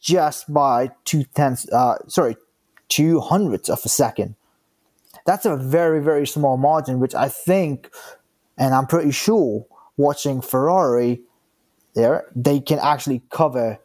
just 0.00 0.52
by 0.52 0.90
two 1.04 1.24
tenths, 1.24 1.68
uh, 1.70 1.98
sorry, 2.08 2.36
two 2.88 3.20
hundredths 3.20 3.68
of 3.68 3.80
a 3.84 3.88
second. 3.88 4.34
That's 5.26 5.44
a 5.44 5.56
very, 5.56 6.02
very 6.02 6.26
small 6.26 6.56
margin, 6.56 6.98
which 6.98 7.14
I 7.14 7.28
think, 7.28 7.90
and 8.56 8.74
I'm 8.74 8.86
pretty 8.86 9.10
sure, 9.10 9.66
watching 9.96 10.40
Ferrari 10.40 11.22
there, 11.96 12.30
they 12.36 12.60
can 12.60 12.78
actually 12.78 13.22
cover 13.30 13.78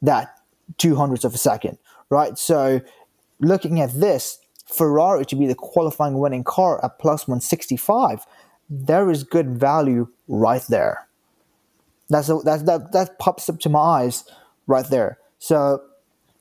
that 0.00 0.34
two 0.78 0.94
hundredths 0.96 1.24
of 1.24 1.34
a 1.34 1.38
second, 1.38 1.76
right? 2.08 2.38
So, 2.38 2.80
looking 3.40 3.80
at 3.80 3.92
this, 3.92 4.38
Ferrari 4.64 5.24
to 5.26 5.36
be 5.36 5.46
the 5.46 5.54
qualifying 5.54 6.18
winning 6.18 6.44
car 6.44 6.82
at 6.84 6.98
plus 6.98 7.26
165, 7.26 8.26
there 8.70 9.10
is 9.10 9.24
good 9.24 9.58
value 9.58 10.08
right 10.28 10.62
there. 10.68 11.06
That's 12.10 12.28
a, 12.28 12.38
that 12.44 12.66
that 12.66 12.92
that 12.92 13.18
pops 13.18 13.48
up 13.48 13.60
to 13.60 13.68
my 13.68 13.78
eyes 13.78 14.24
right 14.66 14.86
there. 14.86 15.18
So 15.38 15.82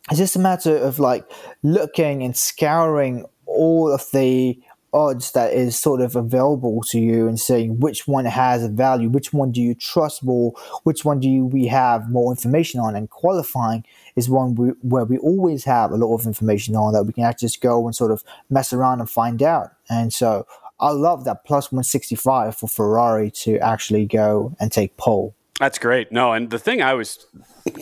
it's 0.10 0.20
just 0.20 0.36
a 0.36 0.40
matter 0.40 0.76
of 0.78 1.00
like 1.00 1.30
looking 1.64 2.24
and 2.24 2.36
scouring 2.36 3.26
all 3.46 3.92
of 3.92 4.06
the 4.12 4.60
odds 4.98 5.32
that 5.34 5.54
is 5.54 5.78
sort 5.78 6.02
of 6.02 6.16
available 6.16 6.82
to 6.90 7.00
you 7.00 7.28
and 7.28 7.40
saying 7.40 7.80
which 7.80 8.08
one 8.08 8.26
has 8.26 8.64
a 8.64 8.70
value, 8.70 9.10
which 9.10 9.32
one 9.32 9.52
do 9.52 9.62
you 9.62 9.76
trust 9.76 10.24
more, 10.24 10.54
which 10.84 11.06
one 11.06 11.20
do 11.20 11.30
you, 11.30 11.46
we 11.46 11.68
have 11.68 12.10
more 12.10 12.32
information 12.32 12.80
on. 12.80 12.96
And 12.96 13.10
qualifying 13.10 13.84
is 14.16 14.30
one 14.30 14.56
we, 14.56 14.70
where 14.82 15.06
we 15.06 15.18
always 15.20 15.64
have 15.66 15.92
a 15.92 15.98
lot 15.98 16.16
of 16.16 16.26
information 16.26 16.76
on 16.76 16.94
that 16.94 17.04
we 17.04 17.14
can 17.14 17.24
actually 17.24 17.48
just 17.48 17.62
go 17.62 17.86
and 17.86 17.96
sort 17.96 18.12
of 18.12 18.24
mess 18.50 18.74
around 18.74 19.00
and 19.00 19.10
find 19.10 19.44
out. 19.44 19.72
And 19.90 20.12
so 20.12 20.48
I 20.80 20.90
love 20.90 21.26
that 21.26 21.46
plus 21.46 21.72
165 21.72 22.58
for 22.58 22.68
Ferrari 22.68 23.32
to 23.32 23.58
actually 23.60 24.06
go 24.06 24.56
and 24.60 24.72
take 24.72 24.98
pole. 24.98 25.36
That's 25.60 25.80
great. 25.80 26.12
No, 26.12 26.34
and 26.34 26.52
the 26.52 26.60
thing 26.60 26.84
I 26.84 26.94
was, 26.94 27.26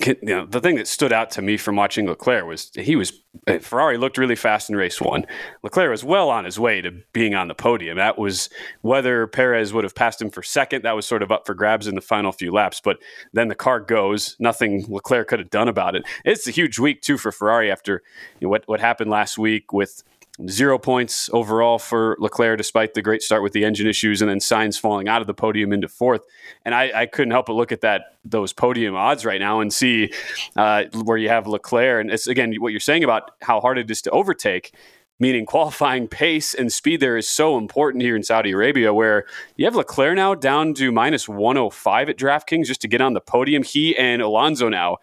you 0.05 0.15
know, 0.21 0.45
the 0.45 0.61
thing 0.61 0.75
that 0.75 0.87
stood 0.87 1.11
out 1.11 1.31
to 1.31 1.41
me 1.41 1.57
from 1.57 1.75
watching 1.75 2.07
Leclerc 2.07 2.45
was 2.45 2.71
he 2.73 2.95
was 2.95 3.11
Ferrari 3.59 3.97
looked 3.97 4.17
really 4.17 4.37
fast 4.37 4.69
in 4.69 4.77
race 4.77 5.01
one. 5.01 5.25
Leclerc 5.61 5.91
was 5.91 6.03
well 6.03 6.29
on 6.29 6.45
his 6.45 6.57
way 6.57 6.79
to 6.81 6.91
being 7.11 7.35
on 7.35 7.49
the 7.49 7.53
podium. 7.53 7.97
That 7.97 8.17
was 8.17 8.49
whether 8.81 9.27
Perez 9.27 9.73
would 9.73 9.83
have 9.83 9.93
passed 9.93 10.21
him 10.21 10.29
for 10.29 10.41
second. 10.41 10.83
That 10.83 10.95
was 10.95 11.05
sort 11.05 11.21
of 11.21 11.33
up 11.33 11.45
for 11.45 11.53
grabs 11.53 11.85
in 11.85 11.95
the 11.95 12.01
final 12.01 12.31
few 12.31 12.51
laps. 12.51 12.79
But 12.81 12.99
then 13.33 13.49
the 13.49 13.55
car 13.55 13.81
goes. 13.81 14.37
Nothing 14.39 14.85
Leclerc 14.87 15.27
could 15.27 15.39
have 15.39 15.49
done 15.49 15.67
about 15.67 15.95
it. 15.95 16.03
It's 16.23 16.47
a 16.47 16.51
huge 16.51 16.79
week 16.79 17.01
too 17.01 17.17
for 17.17 17.33
Ferrari 17.33 17.69
after 17.69 18.03
you 18.39 18.47
know, 18.47 18.49
what 18.49 18.63
what 18.67 18.79
happened 18.79 19.11
last 19.11 19.37
week 19.37 19.73
with 19.73 20.01
Zero 20.49 20.77
points 20.77 21.29
overall 21.31 21.79
for 21.79 22.17
Leclerc, 22.19 22.57
despite 22.57 22.93
the 22.93 23.01
great 23.01 23.21
start 23.21 23.41
with 23.41 23.53
the 23.53 23.63
engine 23.63 23.87
issues, 23.87 24.21
and 24.21 24.29
then 24.29 24.39
Sainz 24.39 24.77
falling 24.77 25.07
out 25.07 25.21
of 25.21 25.27
the 25.27 25.33
podium 25.33 25.71
into 25.71 25.87
fourth. 25.87 26.25
And 26.65 26.75
I, 26.75 26.91
I 26.93 27.05
couldn't 27.05 27.31
help 27.31 27.45
but 27.45 27.53
look 27.53 27.71
at 27.71 27.81
that 27.81 28.17
those 28.25 28.51
podium 28.51 28.95
odds 28.95 29.23
right 29.23 29.39
now 29.39 29.61
and 29.61 29.73
see 29.73 30.11
uh, 30.57 30.85
where 31.03 31.17
you 31.17 31.29
have 31.29 31.47
Leclerc. 31.47 32.01
And 32.01 32.11
it's 32.11 32.27
again 32.27 32.53
what 32.59 32.73
you're 32.73 32.81
saying 32.81 33.05
about 33.05 33.31
how 33.41 33.61
hard 33.61 33.77
it 33.77 33.89
is 33.89 34.01
to 34.03 34.11
overtake 34.11 34.73
meaning 35.19 35.45
qualifying 35.45 36.07
pace 36.07 36.53
and 36.53 36.71
speed 36.71 36.99
there 36.99 37.17
is 37.17 37.27
so 37.27 37.57
important 37.57 38.03
here 38.03 38.15
in 38.15 38.23
Saudi 38.23 38.51
Arabia, 38.51 38.93
where 38.93 39.25
you 39.55 39.65
have 39.65 39.75
Leclerc 39.75 40.15
now 40.15 40.35
down 40.35 40.73
to 40.73 40.91
minus 40.91 41.27
105 41.29 42.09
at 42.09 42.17
DraftKings 42.17 42.65
just 42.65 42.81
to 42.81 42.87
get 42.87 43.01
on 43.01 43.13
the 43.13 43.21
podium. 43.21 43.63
He 43.63 43.95
and 43.97 44.21
Alonso 44.21 44.67
now 44.67 44.97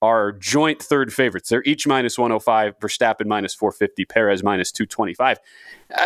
are 0.00 0.32
joint 0.32 0.82
third 0.82 1.12
favorites. 1.12 1.48
They're 1.48 1.62
each 1.64 1.86
minus 1.86 2.18
105, 2.18 2.78
Verstappen 2.78 3.26
minus 3.26 3.54
450, 3.54 4.04
Perez 4.04 4.42
minus 4.42 4.70
225. 4.72 5.38
Uh, 5.94 6.02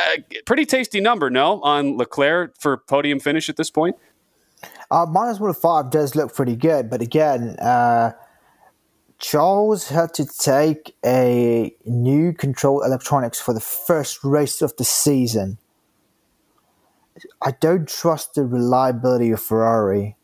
pretty 0.47 0.65
tasty 0.65 1.01
number, 1.01 1.31
no, 1.31 1.61
on 1.63 1.97
Leclerc 1.97 2.57
for 2.59 2.77
podium 2.77 3.21
finish 3.21 3.49
at 3.49 3.57
this 3.57 3.71
point? 3.71 3.97
Uh, 4.91 5.07
minus 5.07 5.41
105 5.41 5.91
does 5.91 6.15
look 6.15 6.35
pretty 6.35 6.57
good, 6.57 6.89
but 6.89 7.03
again, 7.03 7.57
uh, 7.59 8.13
Charles 9.19 9.89
had 9.89 10.13
to 10.15 10.27
take 10.27 10.97
a 11.05 11.75
new 11.85 12.33
control 12.33 12.83
electronics 12.83 13.41
for 13.41 13.55
the 13.55 13.61
first 13.61 14.23
race 14.25 14.63
of 14.63 14.77
the 14.77 14.85
season. 14.85 15.59
I 17.41 17.53
don't 17.53 17.89
trust 17.89 18.35
the 18.35 18.45
reliability 18.45 19.31
of 19.31 19.41
Ferrari. 19.41 20.17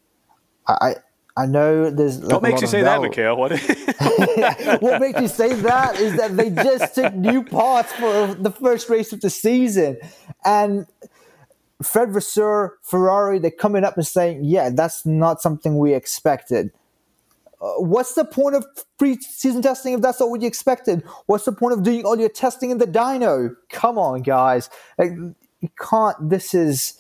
I, 0.67 0.97
I 1.39 1.47
know 1.47 1.89
there's. 1.89 2.21
Like 2.21 2.33
what 2.33 2.43
makes 2.43 2.61
you 2.61 2.67
say 2.67 2.83
that, 2.83 3.01
Mikhail? 3.01 3.37
What? 3.37 3.53
what 4.83 5.01
makes 5.01 5.21
you 5.21 5.29
say 5.29 5.55
that 5.55 5.95
is 5.97 6.17
that 6.17 6.37
they 6.37 6.51
just 6.51 6.97
took 6.97 7.15
new 7.15 7.45
parts 7.45 7.93
for 7.93 8.35
the 8.35 8.51
first 8.51 8.89
race 8.89 9.13
of 9.13 9.21
the 9.21 9.31
season, 9.31 9.99
and 10.45 10.87
Fred 11.81 12.11
Vasseur, 12.11 12.77
Ferrari, 12.83 13.39
they're 13.39 13.53
coming 13.53 13.85
up 13.85 13.97
and 13.97 14.05
saying, 14.05 14.41
"Yeah, 14.43 14.71
that's 14.71 15.07
not 15.07 15.41
something 15.41 15.79
we 15.79 15.95
expected." 15.95 16.73
Uh, 17.61 17.75
what's 17.79 18.15
the 18.15 18.25
point 18.25 18.57
of 18.57 18.67
pre-season 18.99 19.63
testing 19.63 19.95
if 19.95 20.01
that's 20.01 20.19
not 20.19 20.31
what 20.31 20.41
you 20.41 20.49
expected? 20.49 21.05
What's 21.27 21.45
the 21.45 21.53
point 21.53 21.73
of 21.73 21.85
doing 21.85 22.05
all 22.05 22.19
your 22.19 22.29
testing 22.29 22.71
in 22.71 22.79
the 22.79 22.87
dyno? 22.87 23.55
Come 23.71 23.97
on, 23.97 24.23
guys! 24.23 24.71
Like, 24.99 25.13
you 25.13 25.71
can't. 25.81 26.17
This 26.31 26.53
is 26.53 26.95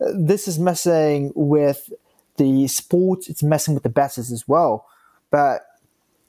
this 0.00 0.48
is 0.48 0.58
messing 0.58 1.32
with 1.34 1.90
the 2.38 2.66
sports, 2.68 3.28
it's 3.28 3.42
messing 3.42 3.74
with 3.74 3.82
the 3.82 3.88
bettors 3.88 4.30
as 4.30 4.46
well. 4.46 4.86
But 5.30 5.62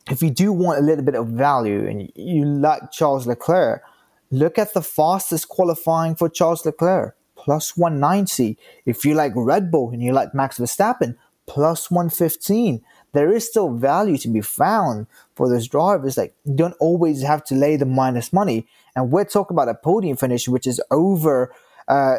if 0.10 0.22
you 0.22 0.30
do 0.30 0.52
want 0.52 0.80
a 0.80 0.82
little 0.82 1.04
bit 1.04 1.16
of 1.16 1.28
value 1.28 1.88
and 1.88 2.12
you 2.16 2.46
like 2.46 2.92
Charles 2.92 3.28
Leclerc, 3.28 3.84
look 4.32 4.58
at 4.58 4.74
the 4.74 4.82
fastest 4.82 5.50
qualifying 5.50 6.16
for 6.16 6.30
Charles 6.30 6.66
Leclerc, 6.66 7.16
plus 7.36 7.76
190. 7.76 8.58
If 8.86 9.06
you 9.06 9.14
like 9.14 9.34
Red 9.36 9.72
Bull 9.72 9.92
and 9.92 10.02
you 10.02 10.14
like 10.14 10.34
Max 10.34 10.58
Verstappen, 10.58 11.16
plus 11.48 11.90
115. 11.90 12.84
There 13.14 13.34
is 13.34 13.48
still 13.48 13.74
value 13.74 14.18
to 14.20 14.28
be 14.28 14.42
found 14.42 15.08
for 15.34 15.50
those 15.50 15.68
drivers. 15.68 16.18
Like, 16.18 16.36
you 16.46 16.56
don't 16.56 16.76
always 16.80 17.24
have 17.24 17.44
to 17.46 17.56
lay 17.56 17.78
the 17.78 17.86
minus 17.86 18.32
money. 18.32 18.68
And 18.96 19.10
we're 19.10 19.24
talking 19.24 19.56
about 19.56 19.70
a 19.70 19.74
podium 19.74 20.18
finish, 20.18 20.48
which 20.48 20.68
is 20.68 20.80
over, 20.92 21.52
uh, 21.88 22.18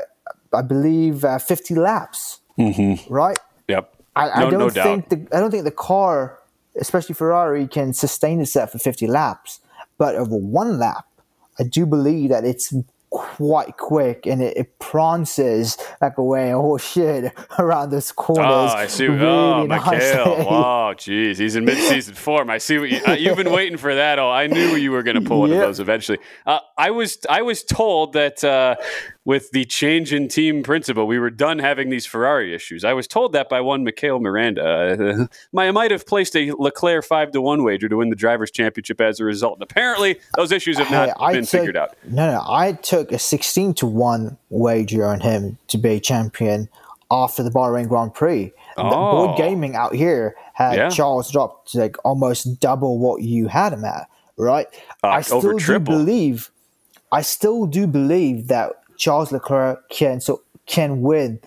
I 0.52 0.62
believe, 0.62 1.25
uh, 1.25 1.38
50 1.38 1.75
laps, 1.76 2.40
mm-hmm. 2.59 3.12
right? 3.12 3.38
Yep. 3.68 3.94
I, 4.16 4.30
I 4.30 4.50
don't 4.50 4.58
no 4.58 4.70
think 4.70 5.08
the 5.10 5.26
I 5.32 5.38
don't 5.38 5.50
think 5.50 5.64
the 5.64 5.70
car, 5.70 6.40
especially 6.80 7.14
Ferrari, 7.14 7.68
can 7.68 7.92
sustain 7.92 8.40
itself 8.40 8.72
for 8.72 8.78
50 8.78 9.06
laps. 9.06 9.60
But 9.96 10.16
over 10.16 10.37
one 10.37 10.78
lap, 10.78 11.06
I 11.58 11.64
do 11.64 11.87
believe 11.87 12.30
that 12.30 12.44
it's 12.44 12.72
quite 13.10 13.76
quick 13.78 14.26
and 14.26 14.42
it, 14.42 14.56
it 14.56 14.78
prances 14.78 15.78
like 16.00 16.18
a 16.18 16.22
way 16.22 16.52
oh 16.52 16.76
shit 16.76 17.32
around 17.58 17.90
this 17.90 18.12
corner. 18.12 18.42
Oh, 18.42 18.66
I 18.66 18.87
see. 18.87 19.06
Really 19.06 19.25
oh, 19.25 19.66
Mikhail. 19.66 20.46
Oh, 20.48 20.94
jeez. 20.94 21.38
He's 21.38 21.56
in 21.56 21.64
mid-season 21.64 22.14
form. 22.26 22.50
I 22.50 22.58
see 22.58 22.78
what 22.78 22.90
you, 22.90 23.00
uh, 23.06 23.12
you've 23.12 23.37
been 23.37 23.52
waiting 23.52 23.78
for 23.78 23.94
that. 23.94 24.18
Oh, 24.18 24.30
I 24.30 24.46
knew 24.46 24.76
you 24.76 24.92
were 24.92 25.02
going 25.02 25.16
to 25.16 25.26
pull 25.26 25.40
one 25.40 25.50
yep. 25.50 25.62
of 25.62 25.68
those 25.68 25.80
eventually. 25.80 26.18
Uh, 26.46 26.60
I 26.76 26.90
was 26.90 27.18
I 27.28 27.42
was 27.42 27.62
told 27.62 28.12
that 28.12 28.44
uh, 28.44 28.76
with 29.28 29.50
the 29.50 29.66
change 29.66 30.11
in 30.14 30.26
team 30.26 30.62
principal, 30.62 31.06
we 31.06 31.18
were 31.18 31.28
done 31.28 31.58
having 31.58 31.90
these 31.90 32.06
Ferrari 32.06 32.54
issues. 32.54 32.82
I 32.82 32.94
was 32.94 33.06
told 33.06 33.35
that 33.35 33.50
by 33.50 33.61
one 33.61 33.85
Mikhail 33.85 34.20
Miranda. 34.20 35.28
I 35.58 35.70
might 35.70 35.90
have 35.90 36.06
placed 36.06 36.35
a 36.35 36.52
Leclerc 36.52 37.04
five 37.04 37.32
to 37.32 37.42
one 37.42 37.62
wager 37.62 37.90
to 37.90 37.97
win 37.99 38.08
the 38.08 38.16
drivers' 38.16 38.50
championship 38.50 39.02
as 39.02 39.20
a 39.20 39.26
result. 39.26 39.56
And 39.56 39.64
apparently, 39.64 40.18
those 40.35 40.50
issues 40.50 40.78
have 40.78 40.90
not 40.90 41.11
hey, 41.20 41.35
been 41.35 41.44
took, 41.44 41.61
figured 41.61 41.76
out. 41.76 41.94
No, 42.04 42.32
no, 42.32 42.42
I 42.49 42.73
took 42.73 43.12
a 43.12 43.18
sixteen 43.18 43.75
to 43.75 43.87
one 43.87 44.38
wager 44.49 45.04
on 45.04 45.20
him 45.20 45.58
to 45.66 45.76
be 45.76 46.00
champion 46.00 46.66
after 47.11 47.42
the 47.42 47.50
Bahrain 47.50 47.87
Grand 47.87 48.14
Prix. 48.14 48.50
Oh. 48.78 49.26
Boyd 49.26 49.37
Gaming 49.37 49.76
out 49.76 49.94
here 49.94 50.37
had 50.54 50.76
yeah. 50.76 50.88
Charles 50.88 51.30
dropped 51.30 51.75
like 51.75 51.97
almost 52.02 52.61
double 52.61 52.99
what 52.99 53.20
you 53.20 53.47
had 53.47 53.75
him 53.75 53.85
at, 53.85 54.08
right? 54.38 54.68
Uh, 55.04 55.08
I 55.08 55.20
still 55.20 55.58
do 55.58 55.78
believe 55.78 56.50
I 57.12 57.20
still 57.20 57.66
do 57.66 57.87
believe 57.87 58.49
that 58.49 58.73
Charles 58.99 59.33
Leclerc 59.33 59.88
can 59.88 60.21
so 60.21 60.43
can 60.67 61.00
win 61.00 61.40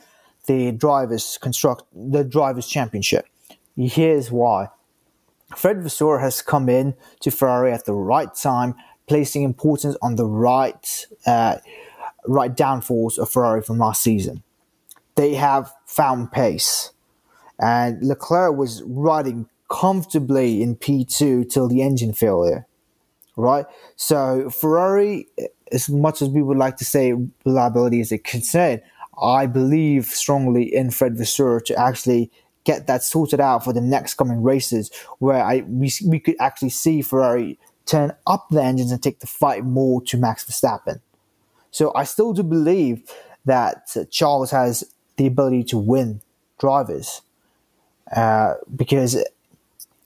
the 0.47 0.71
drivers 0.71 1.37
construct 1.39 1.83
the 1.93 2.23
drivers 2.23 2.67
championship. 2.67 3.27
Here's 3.77 4.31
why. 4.31 4.69
Fred 5.55 5.83
Vasseur 5.83 6.19
has 6.19 6.41
come 6.41 6.69
in 6.69 6.95
to 7.19 7.29
Ferrari 7.29 7.73
at 7.73 7.85
the 7.85 7.93
right 7.93 8.33
time, 8.33 8.73
placing 9.07 9.43
importance 9.43 9.97
on 10.01 10.15
the 10.15 10.25
right 10.25 11.05
uh, 11.25 11.57
right 12.25 12.55
downfalls 12.55 13.17
of 13.17 13.29
Ferrari 13.29 13.61
from 13.61 13.77
last 13.77 14.01
season. 14.01 14.43
They 15.15 15.35
have 15.35 15.73
found 15.85 16.31
pace, 16.31 16.91
and 17.59 18.01
Leclerc 18.01 18.55
was 18.55 18.81
riding 18.85 19.47
comfortably 19.69 20.61
in 20.61 20.75
P2 20.75 21.49
till 21.49 21.67
the 21.67 21.81
engine 21.81 22.13
failure. 22.13 22.65
Right, 23.37 23.65
so 23.95 24.49
Ferrari 24.49 25.27
as 25.71 25.89
much 25.89 26.21
as 26.21 26.29
we 26.29 26.41
would 26.41 26.57
like 26.57 26.77
to 26.77 26.85
say 26.85 27.13
reliability 27.45 27.99
is 27.99 28.11
a 28.11 28.17
concern, 28.17 28.81
I 29.21 29.45
believe 29.45 30.05
strongly 30.05 30.63
in 30.73 30.91
Fred 30.91 31.17
Vasseur 31.17 31.59
to 31.61 31.75
actually 31.75 32.31
get 32.63 32.87
that 32.87 33.03
sorted 33.03 33.39
out 33.39 33.63
for 33.63 33.73
the 33.73 33.81
next 33.81 34.15
coming 34.15 34.43
races, 34.43 34.91
where 35.19 35.43
I 35.43 35.63
we, 35.67 35.91
we 36.05 36.19
could 36.19 36.35
actually 36.39 36.69
see 36.69 37.01
Ferrari 37.01 37.59
turn 37.85 38.13
up 38.27 38.47
the 38.49 38.63
engines 38.63 38.91
and 38.91 39.01
take 39.01 39.19
the 39.19 39.27
fight 39.27 39.65
more 39.65 40.01
to 40.03 40.17
Max 40.17 40.45
Verstappen. 40.45 41.01
So 41.71 41.91
I 41.95 42.03
still 42.03 42.33
do 42.33 42.43
believe 42.43 43.03
that 43.45 43.95
Charles 44.11 44.51
has 44.51 44.83
the 45.17 45.25
ability 45.25 45.63
to 45.65 45.77
win 45.77 46.21
drivers 46.59 47.21
uh, 48.15 48.55
because 48.75 49.23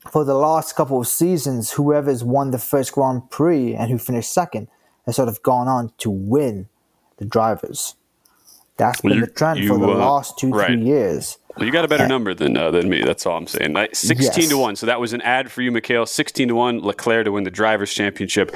for 0.10 0.24
the 0.24 0.36
last 0.36 0.76
couple 0.76 1.00
of 1.00 1.08
seasons, 1.08 1.72
whoever's 1.72 2.24
won 2.24 2.52
the 2.52 2.60
first 2.60 2.94
Grand 2.94 3.30
Prix 3.30 3.74
and 3.74 3.92
who 3.92 3.98
finished 3.98 4.32
second 4.32 4.68
has 5.06 5.16
sort 5.16 5.30
of 5.30 5.42
gone 5.44 5.68
on 5.68 5.92
to 6.00 6.10
win 6.10 6.68
the 7.18 7.26
drivers. 7.26 7.96
That's 8.78 9.00
been 9.02 9.22
the 9.22 9.28
trend 9.28 9.60
you, 9.60 9.70
for 9.70 9.78
the 9.78 9.88
uh, 9.88 9.96
last 9.96 10.38
two, 10.38 10.50
right. 10.50 10.68
three 10.68 10.82
years. 10.82 11.38
Well, 11.56 11.66
you 11.66 11.72
got 11.72 11.86
a 11.86 11.88
better 11.88 12.08
number 12.08 12.34
than 12.34 12.58
uh, 12.58 12.72
than 12.72 12.90
me. 12.90 13.02
That's 13.04 13.26
all 13.26 13.38
I'm 13.38 13.48
saying. 13.48 13.76
Sixteen 13.94 14.44
yes. 14.44 14.50
to 14.50 14.58
one. 14.58 14.76
So 14.76 14.86
that 14.86 15.00
was 15.00 15.14
an 15.14 15.22
ad 15.22 15.50
for 15.50 15.62
you, 15.62 15.72
Mikhail. 15.72 16.06
Sixteen 16.06 16.50
to 16.50 16.56
one. 16.56 16.80
Leclerc 16.80 17.26
to 17.26 17.32
win 17.32 17.46
the 17.46 17.52
drivers' 17.52 17.94
championship. 17.94 18.54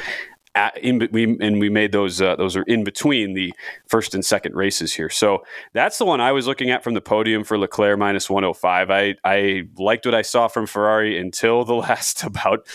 At, 0.56 0.78
in, 0.80 1.08
we, 1.12 1.38
and 1.40 1.60
we 1.60 1.70
made 1.70 1.94
those 1.94 2.22
uh, 2.22 2.36
those 2.36 2.58
are 2.58 2.64
in 2.64 2.84
between 2.84 3.34
the 3.34 3.54
first 3.88 4.14
and 4.14 4.26
second 4.26 4.56
races 4.56 4.94
here. 4.94 5.10
So 5.10 5.46
that's 5.72 6.00
the 6.00 6.06
one 6.06 6.20
I 6.20 6.34
was 6.34 6.48
looking 6.48 6.70
at 6.70 6.84
from 6.84 6.96
the 6.96 7.02
podium 7.02 7.46
for 7.46 7.58
Leclerc 7.58 7.98
minus 7.98 8.30
105. 8.30 8.90
I 8.90 9.16
I 9.24 9.64
liked 9.78 10.06
what 10.06 10.16
I 10.16 10.24
saw 10.24 10.50
from 10.50 10.66
Ferrari 10.66 11.18
until 11.18 11.64
the 11.64 11.76
last 11.76 12.24
about 12.24 12.68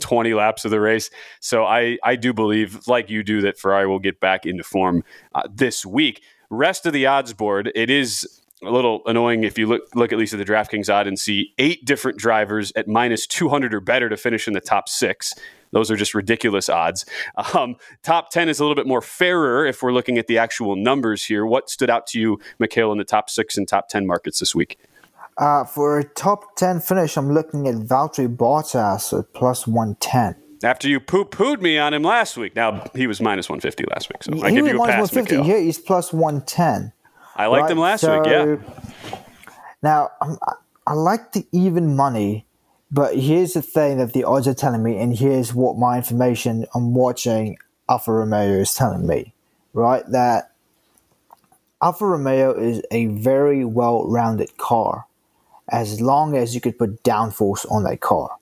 20 0.00 0.34
laps 0.34 0.64
of 0.64 0.70
the 0.70 0.80
race. 0.80 1.10
So 1.40 1.64
I 1.64 1.98
I 2.02 2.16
do 2.16 2.32
believe 2.32 2.86
like 2.86 3.10
you 3.10 3.22
do 3.22 3.40
that 3.42 3.58
Ferrari 3.58 3.86
will 3.86 3.98
get 3.98 4.20
back 4.20 4.46
into 4.46 4.64
form 4.64 5.04
uh, 5.34 5.42
this 5.52 5.84
week. 5.86 6.22
Rest 6.50 6.86
of 6.86 6.92
the 6.92 7.06
odds 7.06 7.32
board, 7.32 7.70
it 7.74 7.90
is 7.90 8.40
a 8.62 8.70
little 8.70 9.02
annoying 9.06 9.44
if 9.44 9.58
you 9.58 9.66
look 9.66 9.82
look 9.94 10.12
at 10.12 10.18
least 10.18 10.34
at 10.34 10.38
the 10.38 10.44
DraftKings 10.44 10.92
odd 10.92 11.06
and 11.06 11.18
see 11.18 11.54
eight 11.58 11.84
different 11.84 12.18
drivers 12.18 12.72
at 12.76 12.88
minus 12.88 13.26
200 13.26 13.72
or 13.72 13.80
better 13.80 14.08
to 14.08 14.16
finish 14.16 14.46
in 14.46 14.54
the 14.54 14.60
top 14.60 14.88
six. 14.88 15.34
Those 15.72 15.90
are 15.90 15.96
just 15.96 16.14
ridiculous 16.14 16.68
odds. 16.68 17.04
Um, 17.54 17.76
top 18.02 18.30
10 18.30 18.48
is 18.48 18.60
a 18.60 18.62
little 18.62 18.76
bit 18.76 18.86
more 18.86 19.00
fairer 19.00 19.66
if 19.66 19.82
we're 19.82 19.92
looking 19.92 20.18
at 20.18 20.26
the 20.26 20.38
actual 20.38 20.76
numbers 20.76 21.24
here. 21.24 21.44
What 21.44 21.68
stood 21.70 21.90
out 21.90 22.06
to 22.08 22.20
you, 22.20 22.38
Mikhail, 22.58 22.92
in 22.92 22.98
the 22.98 23.04
top 23.04 23.28
six 23.28 23.56
and 23.56 23.66
top 23.66 23.88
10 23.88 24.06
markets 24.06 24.38
this 24.38 24.54
week? 24.54 24.78
Uh, 25.40 25.64
for 25.64 25.98
a 25.98 26.04
top 26.04 26.54
10 26.56 26.80
finish, 26.80 27.16
I'm 27.16 27.32
looking 27.32 27.66
at 27.66 27.74
Valtteri 27.74 28.36
Bottas 28.36 29.18
at 29.18 29.32
plus 29.32 29.66
110 29.66 30.36
after 30.62 30.88
you 30.88 31.00
poo 31.00 31.24
pooed 31.24 31.60
me 31.60 31.78
on 31.78 31.94
him 31.94 32.02
last 32.02 32.36
week. 32.36 32.54
Now 32.54 32.84
he 32.94 33.06
was 33.06 33.20
minus 33.20 33.48
one 33.48 33.60
fifty 33.60 33.84
last 33.90 34.08
week, 34.10 34.22
so 34.22 34.34
he 34.34 34.42
I 34.42 34.50
give 34.50 34.66
you 34.66 34.82
a 34.82 34.86
pass. 34.86 35.10
Here 35.10 35.60
he's 35.60 35.78
plus 35.78 36.12
one 36.12 36.42
ten. 36.42 36.92
I 37.36 37.46
liked 37.46 37.62
right? 37.62 37.72
him 37.72 37.78
last 37.78 38.02
so, 38.02 38.18
week. 38.18 38.26
Yeah. 38.26 38.56
Now 39.82 40.10
I'm, 40.20 40.36
I 40.86 40.94
like 40.94 41.32
the 41.32 41.46
even 41.52 41.96
money, 41.96 42.46
but 42.90 43.16
here's 43.16 43.54
the 43.54 43.62
thing 43.62 43.98
that 43.98 44.12
the 44.12 44.24
odds 44.24 44.46
are 44.46 44.54
telling 44.54 44.82
me, 44.82 44.98
and 44.98 45.16
here's 45.16 45.54
what 45.54 45.76
my 45.76 45.96
information 45.96 46.66
I'm 46.74 46.94
watching 46.94 47.56
Alfa 47.88 48.12
Romeo 48.12 48.60
is 48.60 48.74
telling 48.74 49.06
me. 49.06 49.32
Right, 49.72 50.04
that 50.10 50.52
Alfa 51.80 52.04
Romeo 52.04 52.52
is 52.52 52.82
a 52.90 53.06
very 53.06 53.64
well-rounded 53.64 54.56
car, 54.56 55.06
as 55.70 56.00
long 56.00 56.36
as 56.36 56.54
you 56.54 56.60
could 56.60 56.78
put 56.78 57.02
downforce 57.02 57.70
on 57.70 57.84
that 57.84 58.00
car 58.00 58.40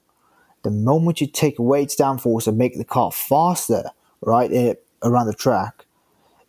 the 0.62 0.70
moment 0.70 1.20
you 1.20 1.26
take 1.26 1.58
away 1.58 1.82
its 1.82 1.96
downforce 1.96 2.46
and 2.46 2.58
make 2.58 2.76
the 2.76 2.84
car 2.84 3.12
faster, 3.12 3.90
right, 4.20 4.50
it, 4.50 4.84
around 5.02 5.26
the 5.26 5.34
track, 5.34 5.86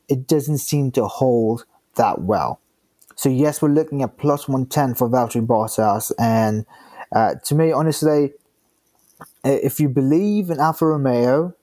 it 0.07 0.27
doesn't 0.27 0.57
seem 0.57 0.91
to 0.91 1.07
hold 1.07 1.65
that 1.95 2.21
well. 2.21 2.59
So 3.15 3.29
yes, 3.29 3.61
we're 3.61 3.69
looking 3.69 4.01
at 4.01 4.17
plus 4.17 4.47
110 4.47 4.95
for 4.95 5.09
Valtteri 5.09 5.45
Bottas, 5.45 6.11
and 6.17 6.65
uh, 7.11 7.35
to 7.45 7.55
me, 7.55 7.71
honestly, 7.71 8.33
if 9.43 9.79
you 9.79 9.89
believe 9.89 10.49
in 10.49 10.59
Alfa 10.59 10.85
Romeo, 10.85 11.53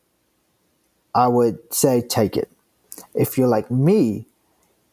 I 1.14 1.28
would 1.28 1.58
say 1.73 2.02
take 2.02 2.37
it. 2.37 2.50
If 3.14 3.38
you're 3.38 3.49
like 3.49 3.70
me, 3.70 4.26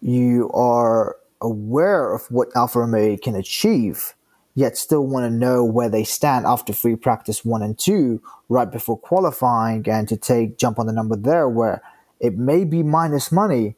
you 0.01 0.49
are 0.53 1.17
aware 1.43 2.13
of 2.13 2.25
what 2.31 2.49
Alfa 2.55 2.79
Romeo 2.79 3.17
can 3.17 3.35
achieve 3.35 4.15
yet 4.55 4.77
still 4.77 5.05
want 5.05 5.25
to 5.25 5.29
know 5.29 5.63
where 5.63 5.89
they 5.89 6.03
stand 6.03 6.45
after 6.45 6.73
free 6.73 6.95
practice 6.95 7.43
one 7.43 7.61
and 7.61 7.77
two 7.77 8.21
right 8.49 8.71
before 8.71 8.97
qualifying 8.97 9.87
and 9.89 10.07
to 10.07 10.17
take 10.17 10.57
jump 10.57 10.79
on 10.79 10.85
the 10.85 10.93
number 10.93 11.15
there 11.15 11.49
where 11.49 11.81
it 12.19 12.37
may 12.37 12.63
be 12.63 12.83
minus 12.83 13.31
money, 13.31 13.75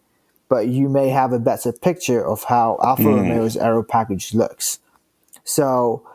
but 0.50 0.68
you 0.68 0.90
may 0.90 1.10
have 1.10 1.34
a 1.34 1.40
better 1.40 1.72
picture 1.72 2.26
of 2.26 2.44
how 2.44 2.78
Alfa 2.84 3.04
mm. 3.04 3.16
Romeo's 3.16 3.58
aero 3.58 3.84
package 3.84 4.34
looks. 4.34 4.80
So 5.44 6.08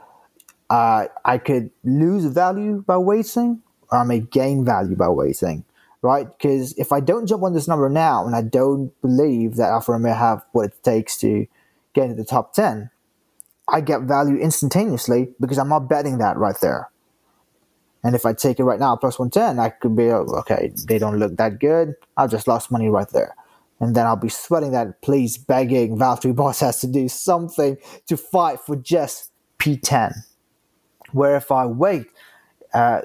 uh, 0.69 1.07
I 1.25 1.39
could 1.39 1.71
lose 1.83 2.25
value 2.27 2.85
by 2.87 2.99
waiting, 2.99 3.63
or 3.91 3.99
I 3.99 4.05
may 4.05 4.21
gain 4.21 4.65
value 4.65 4.95
by 4.95 5.09
waiting, 5.09 5.65
right? 6.03 6.27
Because 6.27 6.73
if 6.79 6.93
I 6.93 7.01
don't 7.01 7.27
jump 7.27 7.43
on 7.43 7.53
this 7.53 7.69
number 7.69 7.89
now 7.89 8.27
and 8.27 8.35
I 8.35 8.43
don't 8.43 8.99
believe 9.03 9.57
that 9.57 9.71
Alfa 9.71 9.93
Romeo 9.93 10.15
have 10.15 10.45
what 10.53 10.67
it 10.67 10.83
takes 10.83 11.17
to 11.19 11.47
get 11.95 12.05
into 12.05 12.17
the 12.17 12.25
top 12.25 12.55
10, 12.55 12.91
I 13.69 13.81
get 13.81 14.03
value 14.03 14.37
instantaneously 14.37 15.33
because 15.41 15.59
I'm 15.59 15.69
not 15.69 15.89
betting 15.89 16.19
that 16.19 16.37
right 16.37 16.57
there. 16.61 16.91
And 18.03 18.15
if 18.15 18.25
I 18.25 18.33
take 18.33 18.59
it 18.59 18.65
right 18.65 18.81
now, 18.81 18.97
plus 18.97 19.19
110, 19.19 19.63
I 19.63 19.69
could 19.69 19.95
be, 19.95 20.11
oh, 20.11 20.25
okay, 20.39 20.73
they 20.89 20.99
don't 20.99 21.19
look 21.19 21.37
that 21.37 21.59
good. 21.59 21.95
I 22.17 22.27
just 22.27 22.49
lost 22.49 22.71
money 22.71 22.89
right 22.89 23.09
there. 23.11 23.35
And 23.79 23.95
then 23.95 24.07
I'll 24.07 24.17
be 24.17 24.29
sweating 24.29 24.73
that, 24.73 25.03
please, 25.03 25.39
begging 25.39 25.99
Valtteri 25.99 26.35
Bottas 26.35 26.81
to 26.81 26.87
do 26.87 27.09
something 27.09 27.77
to 28.07 28.17
fight 28.17 28.61
for 28.61 28.77
just 28.77 29.33
P10. 29.59 30.15
Where 31.13 31.37
if 31.37 31.51
I 31.51 31.67
wait, 31.67 32.07
uh, 32.73 33.03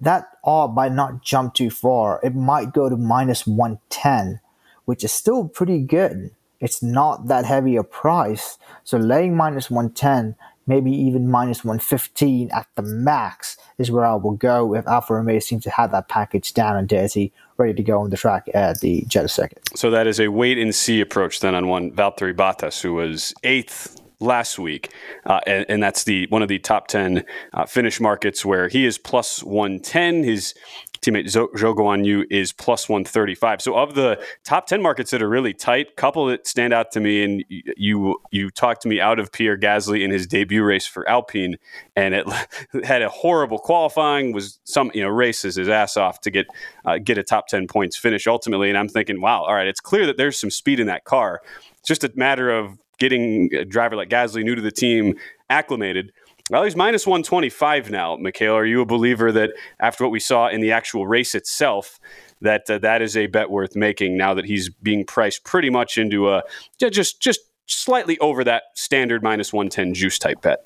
that 0.00 0.28
R 0.44 0.68
might 0.68 0.92
not 0.92 1.22
jump 1.22 1.54
too 1.54 1.70
far. 1.70 2.20
It 2.22 2.34
might 2.34 2.72
go 2.72 2.88
to 2.88 2.96
minus 2.96 3.46
110, 3.46 4.40
which 4.84 5.02
is 5.04 5.12
still 5.12 5.48
pretty 5.48 5.80
good 5.80 6.30
it's 6.60 6.82
not 6.82 7.28
that 7.28 7.44
heavy 7.44 7.76
a 7.76 7.84
price. 7.84 8.58
So 8.84 8.98
laying 8.98 9.36
minus 9.36 9.70
110, 9.70 10.34
maybe 10.66 10.90
even 10.90 11.30
minus 11.30 11.64
115 11.64 12.50
at 12.50 12.66
the 12.74 12.82
max 12.82 13.56
is 13.78 13.90
where 13.90 14.04
I 14.04 14.14
will 14.14 14.32
go 14.32 14.74
if 14.74 14.86
Alfa 14.86 15.14
Romeo 15.14 15.38
seems 15.38 15.64
to 15.64 15.70
have 15.70 15.92
that 15.92 16.08
package 16.08 16.52
down 16.54 16.76
and 16.76 16.88
dirty, 16.88 17.32
ready 17.56 17.74
to 17.74 17.82
go 17.82 18.00
on 18.00 18.10
the 18.10 18.16
track 18.16 18.48
at 18.54 18.80
the 18.80 19.04
Jeddah 19.06 19.28
circuit. 19.28 19.60
So 19.76 19.90
that 19.90 20.06
is 20.06 20.18
a 20.18 20.28
wait 20.28 20.58
and 20.58 20.74
see 20.74 21.00
approach 21.00 21.40
then 21.40 21.54
on 21.54 21.68
one 21.68 21.92
Valtteri 21.92 22.34
Bottas, 22.34 22.82
who 22.82 22.94
was 22.94 23.34
eighth 23.44 24.00
last 24.20 24.58
week, 24.58 24.92
uh, 25.26 25.40
and, 25.46 25.66
and, 25.68 25.82
that's 25.82 26.04
the 26.04 26.26
one 26.28 26.42
of 26.42 26.48
the 26.48 26.58
top 26.58 26.88
ten 26.88 27.24
uh, 27.52 27.66
finish 27.66 28.00
markets 28.00 28.44
where 28.44 28.68
he 28.68 28.84
is 28.84 28.98
plus 28.98 29.42
one 29.42 29.80
ten. 29.80 30.24
His 30.24 30.54
teammate 31.00 31.26
Zhou 31.26 31.74
Guan 31.74 32.04
Yu 32.04 32.26
is 32.30 32.52
plus 32.52 32.88
135. 32.88 33.62
So 33.62 33.76
of 33.76 33.94
the 33.94 34.22
top 34.44 34.66
10 34.66 34.82
markets 34.82 35.10
that 35.10 35.22
are 35.22 35.28
really 35.28 35.54
tight, 35.54 35.96
couple 35.96 36.26
that 36.26 36.46
stand 36.46 36.72
out 36.72 36.90
to 36.92 37.00
me, 37.00 37.22
and 37.22 37.44
you 37.48 38.20
you 38.30 38.50
talked 38.50 38.82
to 38.82 38.88
me 38.88 39.00
out 39.00 39.18
of 39.18 39.32
Pierre 39.32 39.56
Gasly 39.56 40.02
in 40.02 40.10
his 40.10 40.26
debut 40.26 40.62
race 40.62 40.86
for 40.86 41.08
Alpine, 41.08 41.56
and 41.96 42.14
it 42.14 42.26
had 42.84 43.02
a 43.02 43.08
horrible 43.08 43.58
qualifying, 43.58 44.32
was 44.32 44.60
some 44.64 44.90
you 44.94 45.02
know 45.02 45.08
races 45.08 45.56
his 45.56 45.68
ass 45.68 45.96
off 45.96 46.20
to 46.22 46.30
get 46.30 46.46
uh, 46.84 46.98
get 46.98 47.18
a 47.18 47.22
top 47.22 47.48
10 47.48 47.66
points 47.66 47.96
finish 47.96 48.26
ultimately. 48.26 48.68
And 48.68 48.78
I'm 48.78 48.88
thinking, 48.88 49.20
wow, 49.20 49.44
all 49.44 49.54
right, 49.54 49.66
it's 49.66 49.80
clear 49.80 50.06
that 50.06 50.16
there's 50.16 50.38
some 50.38 50.50
speed 50.50 50.80
in 50.80 50.86
that 50.86 51.04
car. 51.04 51.40
It's 51.78 51.88
just 51.88 52.04
a 52.04 52.12
matter 52.14 52.50
of 52.50 52.78
getting 52.98 53.54
a 53.54 53.64
driver 53.64 53.96
like 53.96 54.08
Gasly 54.08 54.44
new 54.44 54.54
to 54.54 54.62
the 54.62 54.70
team 54.70 55.14
acclimated. 55.50 56.12
Well, 56.50 56.64
he's 56.64 56.76
minus 56.76 57.06
125 57.06 57.90
now, 57.90 58.16
Mikhail. 58.16 58.54
Are 58.54 58.64
you 58.64 58.80
a 58.80 58.86
believer 58.86 59.30
that 59.32 59.50
after 59.80 60.04
what 60.04 60.10
we 60.10 60.20
saw 60.20 60.48
in 60.48 60.62
the 60.62 60.72
actual 60.72 61.06
race 61.06 61.34
itself, 61.34 62.00
that 62.40 62.70
uh, 62.70 62.78
that 62.78 63.02
is 63.02 63.16
a 63.16 63.26
bet 63.26 63.50
worth 63.50 63.76
making 63.76 64.16
now 64.16 64.32
that 64.34 64.46
he's 64.46 64.70
being 64.70 65.04
priced 65.04 65.44
pretty 65.44 65.68
much 65.68 65.98
into 65.98 66.30
a 66.30 66.42
just 66.78 67.20
just 67.20 67.40
slightly 67.66 68.18
over 68.20 68.44
that 68.44 68.64
standard 68.74 69.22
minus 69.22 69.52
110 69.52 69.92
juice 69.92 70.18
type 70.18 70.40
bet? 70.40 70.64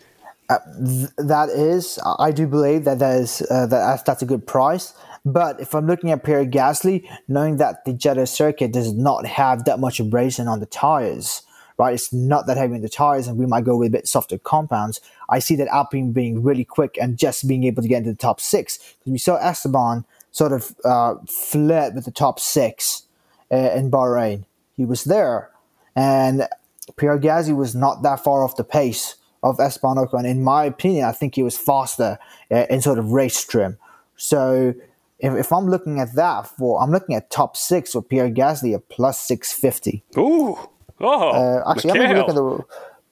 Uh, 0.49 0.59
th- 0.87 1.09
that 1.19 1.49
is, 1.49 1.99
I 2.19 2.31
do 2.31 2.47
believe 2.47 2.85
that 2.85 2.99
that 3.01 3.21
is 3.21 3.43
uh, 3.51 3.67
that 3.67 4.05
that's 4.05 4.23
a 4.23 4.27
good 4.27 4.47
price. 4.47 4.95
But 5.25 5.61
if 5.61 5.75
I'm 5.75 5.87
looking 5.87 6.11
at 6.11 6.25
Pierre 6.25 6.45
Gasly, 6.45 7.09
knowing 7.29 7.57
that 7.57 7.85
the 7.85 7.93
Jeddah 7.93 8.27
circuit 8.27 8.73
does 8.73 8.93
not 8.93 9.27
have 9.27 9.65
that 9.65 9.79
much 9.79 10.01
abrasion 10.01 10.49
on 10.49 10.61
the 10.61 10.67
tires, 10.67 11.43
right? 11.83 11.95
It's 11.95 12.13
not 12.13 12.47
that 12.47 12.57
heavy 12.57 12.77
in 12.77 12.83
the 12.83 12.89
tires, 12.89 13.27
and 13.27 13.37
we 13.37 13.47
might 13.47 13.65
go 13.65 13.77
with 13.77 13.89
a 13.89 13.91
bit 13.91 14.07
softer 14.07 14.39
compounds. 14.39 15.01
I 15.29 15.41
see 15.41 15.57
that 15.57 15.67
Alpine 15.69 16.13
being 16.13 16.43
really 16.43 16.65
quick 16.65 16.97
and 17.01 17.19
just 17.19 17.49
being 17.49 17.65
able 17.65 17.83
to 17.83 17.89
get 17.89 17.99
into 17.99 18.13
the 18.13 18.17
top 18.17 18.41
six 18.41 18.79
because 18.99 19.13
we 19.13 19.19
saw 19.19 19.37
Esteban 19.37 20.05
sort 20.31 20.53
of 20.53 20.77
uh, 20.85 21.17
flirt 21.27 21.95
with 21.95 22.05
the 22.05 22.13
top 22.13 22.39
six 22.39 23.03
uh, 23.51 23.73
in 23.75 23.91
Bahrain. 23.91 24.45
He 24.77 24.85
was 24.85 25.03
there, 25.05 25.51
and 25.97 26.49
Pierre 26.97 27.19
Gasly 27.19 27.57
was 27.57 27.75
not 27.75 28.03
that 28.03 28.23
far 28.23 28.45
off 28.45 28.57
the 28.57 28.65
pace 28.65 29.17
of 29.43 29.59
Esteban 29.59 29.97
Ocon. 29.97 30.21
And 30.21 30.29
in 30.29 30.45
my 30.45 30.65
opinion, 30.65 31.05
I 31.05 31.13
think 31.13 31.35
he 31.35 31.43
was 31.43 31.59
faster 31.59 32.19
uh, 32.51 32.67
in 32.71 32.81
sort 32.81 32.99
of 33.01 33.11
race 33.11 33.45
trim. 33.45 33.77
So 34.17 34.75
if, 35.19 35.35
if, 35.35 35.53
I'm 35.53 35.67
looking 35.67 35.99
at 35.99 36.15
that 36.15 36.47
for, 36.47 36.81
I'm 36.81 36.93
looking 36.93 37.17
at 37.17 37.29
top 37.31 37.57
six 37.57 37.91
for 37.93 38.03
Pierre 38.03 38.31
Gasly 38.31 38.73
at 38.73 38.89
plus 38.89 39.19
650. 39.27 40.05
Ooh. 40.17 40.57
Oh, 41.01 41.31
uh, 41.31 41.71
actually, 41.71 41.93
I'm 41.93 41.97
going 41.97 42.11
to 42.11 42.19
look 42.19 42.29
at 42.29 42.35
the 42.35 42.65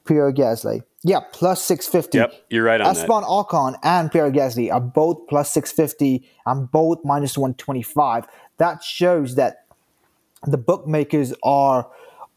Pierre 0.04 0.32
Gasly. 0.32 0.82
Yeah, 1.02 1.20
plus 1.32 1.62
650. 1.62 2.18
Yep, 2.18 2.46
you're 2.50 2.64
right 2.64 2.80
on 2.80 2.88
Esteban 2.88 3.22
that. 3.22 3.28
Ocon 3.28 3.78
and 3.82 4.12
Pierre 4.12 4.30
Gasly 4.30 4.72
are 4.72 4.80
both 4.80 5.26
plus 5.28 5.52
650 5.52 6.28
and 6.46 6.70
both 6.70 6.98
minus 7.04 7.38
125. 7.38 8.26
That 8.58 8.82
shows 8.82 9.36
that 9.36 9.64
the 10.46 10.58
bookmakers 10.58 11.32
are 11.42 11.88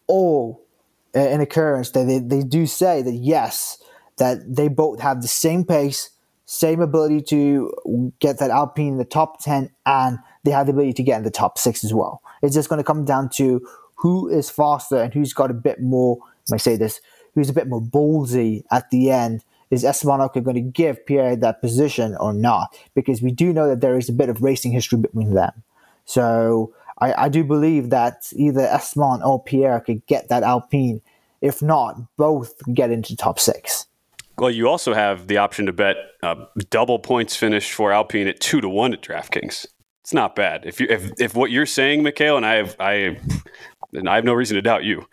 all 0.08 0.64
uh, 1.16 1.20
in 1.20 1.42
occurrence 1.42 1.92
that 1.92 2.06
they, 2.06 2.20
they 2.20 2.44
do 2.44 2.66
say 2.66 3.02
that 3.02 3.14
yes, 3.14 3.82
that 4.18 4.56
they 4.56 4.68
both 4.68 5.00
have 5.00 5.22
the 5.22 5.28
same 5.28 5.66
pace, 5.66 6.10
same 6.46 6.82
ability 6.82 7.22
to 7.22 8.14
get 8.20 8.40
that 8.40 8.50
Alpine 8.50 8.94
in 8.94 8.98
the 8.98 9.06
top 9.06 9.42
10, 9.42 9.70
and 9.86 10.20
they 10.44 10.52
have 10.52 10.68
the 10.68 10.72
ability 10.72 10.94
to 10.94 11.04
get 11.04 11.18
in 11.18 11.24
the 11.24 11.32
top 11.32 11.58
six 11.58 11.84
as 11.84 11.94
well. 11.94 12.22
It's 12.42 12.56
just 12.56 12.70
going 12.70 12.80
to 12.80 12.84
come 12.84 13.06
down 13.06 13.30
to 13.36 13.66
who 14.04 14.28
is 14.28 14.50
faster 14.50 15.02
and 15.02 15.14
who's 15.14 15.32
got 15.32 15.50
a 15.50 15.54
bit 15.54 15.82
more, 15.82 16.18
I 16.52 16.58
say 16.58 16.76
this, 16.76 17.00
who's 17.34 17.50
a 17.50 17.54
bit 17.54 17.70
more 17.70 17.82
ballsy 17.82 18.64
at 18.70 18.92
the 18.92 19.10
end. 19.10 19.46
Is 19.72 19.86
Ocon 19.86 20.44
going 20.44 20.56
to 20.56 20.62
give 20.62 21.06
Pierre 21.06 21.38
that 21.38 21.62
position 21.62 22.18
or 22.20 22.34
not? 22.34 22.78
Because 22.96 23.22
we 23.22 23.32
do 23.32 23.54
know 23.54 23.70
that 23.70 23.80
there 23.80 23.98
is 23.98 24.10
a 24.10 24.14
bit 24.14 24.28
of 24.28 24.44
racing 24.44 24.74
history 24.74 25.00
between 25.00 25.34
them. 25.34 25.64
So 26.04 26.74
I, 27.00 27.14
I 27.14 27.30
do 27.30 27.46
believe 27.46 27.92
that 27.92 28.28
either 28.36 28.60
Esteban 28.60 29.24
or 29.24 29.42
Pierre 29.42 29.80
could 29.80 30.06
get 30.06 30.28
that 30.28 30.44
Alpine. 30.44 31.02
If 31.40 31.62
not, 31.62 31.96
both 32.18 32.62
get 32.74 32.92
into 32.92 33.16
top 33.16 33.40
six. 33.40 33.88
Well, 34.38 34.52
you 34.52 34.68
also 34.68 34.94
have 34.94 35.28
the 35.28 35.38
option 35.38 35.66
to 35.68 35.74
bet 35.74 35.96
uh, 36.22 36.36
double 36.70 37.00
points 37.00 37.38
finish 37.38 37.72
for 37.72 37.94
Alpine 37.94 38.28
at 38.28 38.42
two 38.42 38.60
to 38.60 38.68
one 38.68 38.92
at 38.92 39.02
DraftKings. 39.02 39.66
It's 40.02 40.14
not 40.14 40.36
bad. 40.36 40.66
If 40.66 40.82
you 40.82 40.88
if, 40.90 41.12
if 41.18 41.34
what 41.34 41.50
you're 41.50 41.66
saying, 41.66 42.04
Mikhail, 42.04 42.36
and 42.36 42.46
I 42.46 42.56
have 42.56 42.76
I 42.78 43.18
and 43.94 44.10
I 44.10 44.16
have 44.16 44.26
no 44.26 44.34
reason 44.34 44.56
to 44.56 44.62
doubt 44.62 44.84
you. 44.84 45.08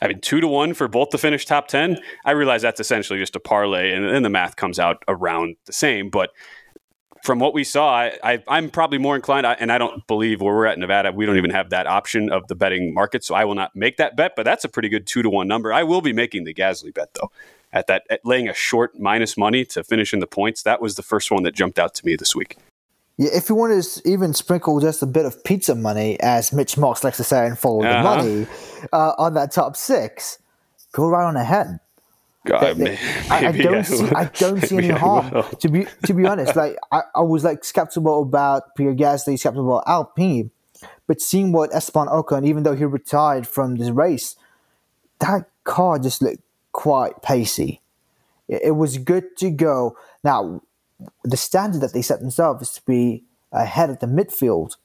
I 0.00 0.08
mean, 0.08 0.20
two 0.20 0.40
to 0.40 0.48
one 0.48 0.74
for 0.74 0.88
both 0.88 1.10
to 1.10 1.18
finish 1.18 1.46
top 1.46 1.68
ten. 1.68 1.98
I 2.24 2.32
realize 2.32 2.62
that's 2.62 2.80
essentially 2.80 3.18
just 3.18 3.36
a 3.36 3.40
parlay, 3.40 3.92
and 3.92 4.04
then 4.04 4.22
the 4.22 4.30
math 4.30 4.56
comes 4.56 4.78
out 4.78 5.02
around 5.08 5.56
the 5.64 5.72
same. 5.72 6.10
But 6.10 6.30
from 7.22 7.40
what 7.40 7.54
we 7.54 7.64
saw, 7.64 8.08
I, 8.22 8.42
am 8.46 8.70
probably 8.70 8.98
more 8.98 9.16
inclined, 9.16 9.46
and 9.46 9.72
I 9.72 9.78
don't 9.78 10.06
believe 10.06 10.40
where 10.40 10.54
we're 10.54 10.66
at 10.66 10.74
in 10.74 10.80
Nevada, 10.80 11.12
we 11.12 11.26
don't 11.26 11.36
even 11.36 11.50
have 11.50 11.70
that 11.70 11.86
option 11.86 12.30
of 12.30 12.46
the 12.46 12.54
betting 12.54 12.94
market. 12.94 13.24
So 13.24 13.34
I 13.34 13.44
will 13.44 13.54
not 13.54 13.74
make 13.74 13.96
that 13.96 14.16
bet, 14.16 14.34
but 14.36 14.44
that's 14.44 14.64
a 14.64 14.68
pretty 14.68 14.88
good 14.88 15.06
two 15.06 15.22
to 15.22 15.30
one 15.30 15.48
number. 15.48 15.72
I 15.72 15.82
will 15.82 16.00
be 16.00 16.12
making 16.12 16.44
the 16.44 16.54
Gasly 16.54 16.94
bet 16.94 17.14
though, 17.14 17.32
at 17.72 17.86
that 17.88 18.04
at 18.10 18.20
laying 18.24 18.48
a 18.48 18.54
short 18.54 18.98
minus 18.98 19.36
money 19.36 19.64
to 19.66 19.82
finish 19.82 20.12
in 20.12 20.20
the 20.20 20.26
points. 20.26 20.62
That 20.62 20.80
was 20.80 20.94
the 20.94 21.02
first 21.02 21.30
one 21.30 21.42
that 21.42 21.54
jumped 21.54 21.78
out 21.78 21.94
to 21.94 22.06
me 22.06 22.16
this 22.16 22.36
week. 22.36 22.56
Yeah, 23.18 23.30
if 23.32 23.48
you 23.48 23.54
want 23.54 23.82
to 23.82 24.08
even 24.08 24.34
sprinkle 24.34 24.78
just 24.80 25.02
a 25.02 25.06
bit 25.06 25.24
of 25.24 25.42
pizza 25.42 25.74
money, 25.74 26.20
as 26.20 26.52
Mitch 26.52 26.76
Moss 26.76 27.02
likes 27.02 27.16
to 27.16 27.24
say, 27.24 27.46
and 27.46 27.58
follow 27.58 27.82
uh-huh. 27.82 27.96
the 27.96 28.22
money 28.22 28.46
uh, 28.92 29.12
on 29.16 29.34
that 29.34 29.52
top 29.52 29.76
six, 29.76 30.38
go 30.92 31.08
right 31.08 31.24
on 31.24 31.36
ahead. 31.36 31.80
God, 32.46 32.76
they, 32.76 32.96
I, 33.28 33.48
I, 33.48 33.52
don't 33.52 33.84
see. 33.84 34.08
I 34.14 34.24
don't 34.26 34.60
see 34.60 34.76
any 34.76 34.88
harm. 34.88 35.44
To 35.58 35.68
be 35.68 35.86
to 36.04 36.14
be 36.14 36.26
honest, 36.26 36.54
like 36.54 36.76
I, 36.92 37.02
I 37.14 37.22
was 37.22 37.42
like 37.42 37.64
skeptical 37.64 38.22
about 38.22 38.76
Pierre 38.76 38.94
Gasly, 38.94 39.38
skeptical 39.38 39.78
about 39.78 39.88
Alpine, 39.88 40.50
but 41.06 41.20
seeing 41.20 41.52
what 41.52 41.74
Esteban 41.74 42.06
Ocon, 42.06 42.46
even 42.46 42.62
though 42.62 42.76
he 42.76 42.84
retired 42.84 43.48
from 43.48 43.76
this 43.76 43.90
race, 43.90 44.36
that 45.18 45.48
car 45.64 45.98
just 45.98 46.22
looked 46.22 46.42
quite 46.72 47.20
pacey. 47.22 47.80
It, 48.46 48.62
it 48.64 48.70
was 48.72 48.98
good 48.98 49.36
to 49.38 49.50
go. 49.50 49.96
Now, 50.22 50.62
the 51.24 51.36
standard 51.36 51.80
that 51.80 51.92
they 51.92 52.02
set 52.02 52.20
themselves 52.20 52.62
is 52.62 52.74
to 52.74 52.82
be 52.86 53.24
ahead 53.52 53.90
of 53.90 53.98
the 54.00 54.06
midfield. 54.06 54.76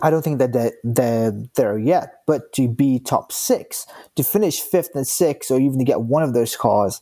I 0.00 0.10
don't 0.10 0.22
think 0.22 0.38
that 0.38 0.52
they're, 0.52 0.72
they're 0.82 1.32
there 1.54 1.78
yet, 1.78 2.22
but 2.26 2.52
to 2.54 2.68
be 2.68 2.98
top 2.98 3.30
six, 3.32 3.86
to 4.16 4.24
finish 4.24 4.60
fifth 4.60 4.90
and 4.94 5.06
sixth, 5.06 5.50
or 5.50 5.60
even 5.60 5.78
to 5.78 5.84
get 5.84 6.02
one 6.02 6.22
of 6.22 6.34
those 6.34 6.56
cars, 6.56 7.00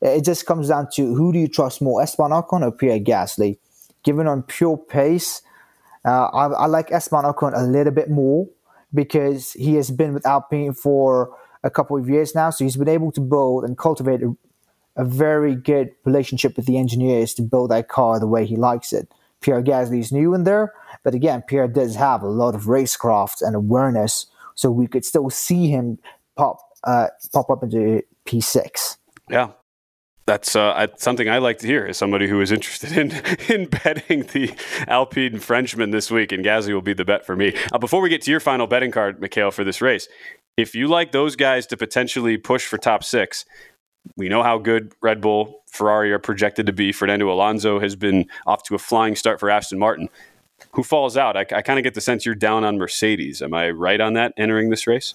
it 0.00 0.24
just 0.24 0.46
comes 0.46 0.68
down 0.68 0.88
to 0.92 1.14
who 1.14 1.32
do 1.32 1.38
you 1.38 1.48
trust 1.48 1.80
more, 1.82 2.02
Esteban 2.02 2.30
Ocon 2.30 2.62
or 2.62 2.70
Pierre 2.70 3.00
Gasly? 3.00 3.58
Given 4.04 4.26
on 4.26 4.42
pure 4.42 4.76
pace, 4.76 5.42
uh, 6.04 6.26
I, 6.26 6.46
I, 6.46 6.66
like 6.66 6.92
Esteban 6.92 7.24
Ocon 7.24 7.56
a 7.56 7.62
little 7.62 7.92
bit 7.92 8.08
more 8.08 8.48
because 8.94 9.52
he 9.54 9.74
has 9.74 9.90
been 9.90 10.14
with 10.14 10.24
Alpine 10.24 10.72
for 10.72 11.36
a 11.64 11.70
couple 11.70 11.96
of 11.96 12.08
years 12.08 12.34
now, 12.34 12.50
so 12.50 12.64
he's 12.64 12.76
been 12.76 12.88
able 12.88 13.10
to 13.12 13.20
build 13.20 13.64
and 13.64 13.76
cultivate 13.76 14.22
a, 14.22 14.36
a 14.98 15.04
very 15.04 15.54
good 15.54 15.92
relationship 16.04 16.56
with 16.56 16.66
the 16.66 16.76
engineers 16.76 17.32
to 17.34 17.42
build 17.42 17.70
that 17.70 17.88
car 17.88 18.20
the 18.20 18.26
way 18.26 18.44
he 18.44 18.56
likes 18.56 18.92
it. 18.92 19.08
Pierre 19.40 19.62
Gasly 19.62 20.00
is 20.00 20.12
new 20.12 20.34
in 20.34 20.44
there, 20.44 20.74
but 21.04 21.14
again, 21.14 21.42
Pierre 21.42 21.68
does 21.68 21.94
have 21.94 22.22
a 22.22 22.28
lot 22.28 22.56
of 22.56 22.62
racecraft 22.64 23.40
and 23.40 23.54
awareness, 23.54 24.26
so 24.56 24.70
we 24.70 24.88
could 24.88 25.04
still 25.04 25.30
see 25.30 25.68
him 25.68 25.98
pop 26.36 26.58
uh, 26.84 27.06
pop 27.32 27.48
up 27.48 27.62
into 27.62 28.02
P6. 28.26 28.96
Yeah, 29.30 29.52
that's 30.26 30.56
uh, 30.56 30.88
something 30.96 31.28
I 31.28 31.38
like 31.38 31.58
to 31.58 31.66
hear 31.66 31.86
as 31.86 31.96
somebody 31.96 32.28
who 32.28 32.40
is 32.40 32.50
interested 32.50 32.92
in 32.98 33.12
in 33.48 33.66
betting 33.66 34.24
the 34.24 34.52
Alpine 34.88 35.38
Frenchman 35.38 35.90
this 35.92 36.10
week, 36.10 36.32
and 36.32 36.44
Gasly 36.44 36.74
will 36.74 36.82
be 36.82 36.92
the 36.92 37.04
bet 37.04 37.24
for 37.24 37.36
me. 37.36 37.54
Uh, 37.72 37.78
before 37.78 38.00
we 38.00 38.08
get 38.08 38.22
to 38.22 38.30
your 38.32 38.40
final 38.40 38.66
betting 38.66 38.90
card, 38.90 39.20
Mikhail, 39.20 39.52
for 39.52 39.62
this 39.62 39.80
race, 39.80 40.08
if 40.56 40.74
you 40.74 40.88
like 40.88 41.12
those 41.12 41.36
guys 41.36 41.66
to 41.68 41.76
potentially 41.76 42.36
push 42.36 42.66
for 42.66 42.76
top 42.76 43.04
six, 43.04 43.44
we 44.16 44.28
know 44.28 44.42
how 44.42 44.58
good 44.58 44.92
Red 45.00 45.20
Bull, 45.20 45.62
Ferrari 45.66 46.12
are 46.12 46.18
projected 46.18 46.66
to 46.66 46.72
be. 46.72 46.92
Fernando 46.92 47.30
Alonso 47.32 47.78
has 47.80 47.96
been 47.96 48.26
off 48.46 48.62
to 48.64 48.74
a 48.74 48.78
flying 48.78 49.16
start 49.16 49.40
for 49.40 49.50
Aston 49.50 49.78
Martin. 49.78 50.08
Who 50.72 50.82
falls 50.82 51.16
out? 51.16 51.36
I, 51.36 51.40
I 51.40 51.62
kind 51.62 51.78
of 51.78 51.82
get 51.84 51.94
the 51.94 52.00
sense 52.00 52.26
you're 52.26 52.34
down 52.34 52.64
on 52.64 52.78
Mercedes. 52.78 53.42
Am 53.42 53.54
I 53.54 53.70
right 53.70 54.00
on 54.00 54.14
that 54.14 54.32
entering 54.36 54.70
this 54.70 54.86
race? 54.86 55.14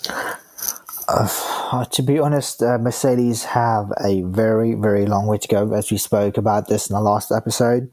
Uh, 1.07 1.85
to 1.85 2.01
be 2.01 2.17
honest, 2.17 2.63
uh, 2.63 2.77
Mercedes 2.77 3.43
have 3.43 3.91
a 4.03 4.21
very, 4.21 4.73
very 4.73 5.05
long 5.05 5.27
way 5.27 5.37
to 5.37 5.47
go, 5.47 5.73
as 5.73 5.91
we 5.91 5.97
spoke 5.97 6.37
about 6.37 6.67
this 6.69 6.89
in 6.89 6.93
the 6.93 7.01
last 7.01 7.31
episode. 7.31 7.91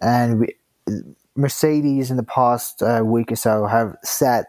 And 0.00 0.40
we, 0.40 0.56
Mercedes, 1.36 2.10
in 2.10 2.16
the 2.16 2.22
past 2.22 2.82
uh, 2.82 3.02
week 3.04 3.32
or 3.32 3.36
so, 3.36 3.66
have 3.66 3.96
said 4.02 4.44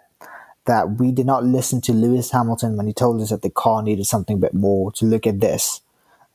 that 0.65 0.99
we 0.99 1.11
did 1.11 1.25
not 1.25 1.43
listen 1.43 1.81
to 1.81 1.93
Lewis 1.93 2.31
Hamilton 2.31 2.77
when 2.77 2.87
he 2.87 2.93
told 2.93 3.21
us 3.21 3.29
that 3.29 3.41
the 3.41 3.49
car 3.49 3.81
needed 3.81 4.05
something 4.05 4.37
a 4.37 4.39
bit 4.39 4.53
more 4.53 4.91
to 4.93 5.05
look 5.05 5.25
at 5.25 5.39
this. 5.39 5.81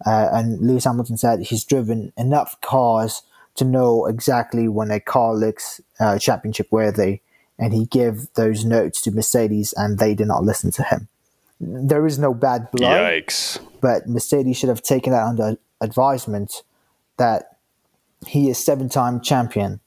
Uh, 0.05 0.29
and 0.33 0.61
Lewis 0.61 0.85
Hamilton 0.85 1.17
said 1.17 1.41
he's 1.41 1.65
driven 1.65 2.13
enough 2.17 2.61
cars 2.61 3.23
to 3.55 3.65
know 3.65 4.07
exactly 4.07 4.69
when 4.69 4.91
a 4.91 5.01
car 5.01 5.35
looks 5.35 5.81
uh, 5.99 6.19
championship 6.19 6.67
worthy, 6.71 7.21
and 7.59 7.73
he 7.73 7.87
gave 7.87 8.33
those 8.35 8.65
notes 8.65 9.01
to 9.03 9.11
Mercedes, 9.11 9.73
and 9.75 9.99
they 9.99 10.15
did 10.15 10.27
not 10.27 10.45
listen 10.45 10.71
to 10.73 10.83
him. 10.83 11.09
There 11.59 12.07
is 12.07 12.19
no 12.19 12.35
bad 12.35 12.71
blood. 12.71 13.01
Yikes! 13.01 13.59
But 13.81 14.07
Mercedes 14.07 14.59
should 14.59 14.69
have 14.69 14.83
taken 14.83 15.13
that 15.13 15.25
under 15.25 15.57
advisement 15.81 16.63
that 17.17 17.57
he 18.27 18.51
is 18.51 18.63
seven-time 18.63 19.23
champion. 19.23 19.81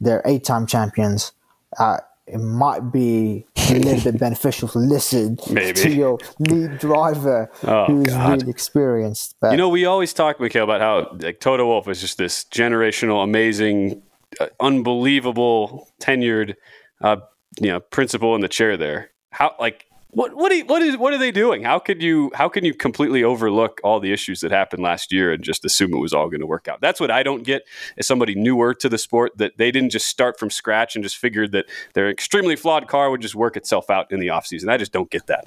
They're 0.00 0.22
eight-time 0.24 0.66
champions. 0.66 1.32
Uh, 1.78 1.98
it 2.32 2.38
might 2.38 2.92
be 2.92 3.46
a 3.56 3.78
little 3.78 4.12
bit 4.12 4.20
beneficial 4.26 4.68
to 4.68 4.78
listen 4.78 5.38
Maybe. 5.50 5.80
to 5.80 5.90
your 5.90 6.18
lead 6.38 6.78
driver 6.78 7.50
oh, 7.64 7.86
who's 7.86 8.06
God. 8.06 8.30
really 8.30 8.50
experienced. 8.50 9.36
But. 9.40 9.52
You 9.52 9.56
know, 9.56 9.68
we 9.68 9.84
always 9.84 10.12
talk, 10.12 10.40
Mikhail, 10.40 10.64
about 10.64 10.80
how 10.80 11.16
like 11.18 11.40
Toto 11.40 11.66
Wolff 11.66 11.88
is 11.88 12.00
just 12.00 12.18
this 12.18 12.44
generational, 12.44 13.22
amazing, 13.24 14.02
uh, 14.40 14.46
unbelievable, 14.60 15.88
tenured, 16.00 16.54
uh, 17.02 17.16
you 17.60 17.68
know, 17.68 17.80
principal 17.80 18.34
in 18.34 18.40
the 18.40 18.48
chair 18.48 18.76
there. 18.76 19.10
How 19.30 19.54
like 19.58 19.86
what 20.12 20.34
what, 20.34 20.52
you, 20.52 20.64
what 20.64 20.82
is 20.82 20.96
what 20.96 21.12
are 21.12 21.18
they 21.18 21.30
doing? 21.30 21.62
How 21.62 21.78
could 21.78 22.02
you 22.02 22.30
how 22.34 22.48
can 22.48 22.64
you 22.64 22.74
completely 22.74 23.22
overlook 23.22 23.80
all 23.84 24.00
the 24.00 24.12
issues 24.12 24.40
that 24.40 24.50
happened 24.50 24.82
last 24.82 25.12
year 25.12 25.32
and 25.32 25.42
just 25.42 25.64
assume 25.64 25.94
it 25.94 25.98
was 25.98 26.12
all 26.12 26.28
going 26.28 26.40
to 26.40 26.46
work 26.46 26.68
out? 26.68 26.80
That's 26.80 27.00
what 27.00 27.10
I 27.10 27.22
don't 27.22 27.44
get 27.44 27.62
as 27.96 28.06
somebody 28.06 28.34
newer 28.34 28.74
to 28.74 28.88
the 28.88 28.98
sport 28.98 29.38
that 29.38 29.56
they 29.56 29.70
didn't 29.70 29.90
just 29.90 30.06
start 30.06 30.38
from 30.38 30.50
scratch 30.50 30.96
and 30.96 31.04
just 31.04 31.16
figured 31.16 31.52
that 31.52 31.66
their 31.94 32.10
extremely 32.10 32.56
flawed 32.56 32.88
car 32.88 33.10
would 33.10 33.20
just 33.20 33.34
work 33.34 33.56
itself 33.56 33.88
out 33.90 34.10
in 34.10 34.20
the 34.20 34.28
offseason. 34.28 34.68
I 34.68 34.76
just 34.76 34.92
don't 34.92 35.10
get 35.10 35.26
that. 35.28 35.46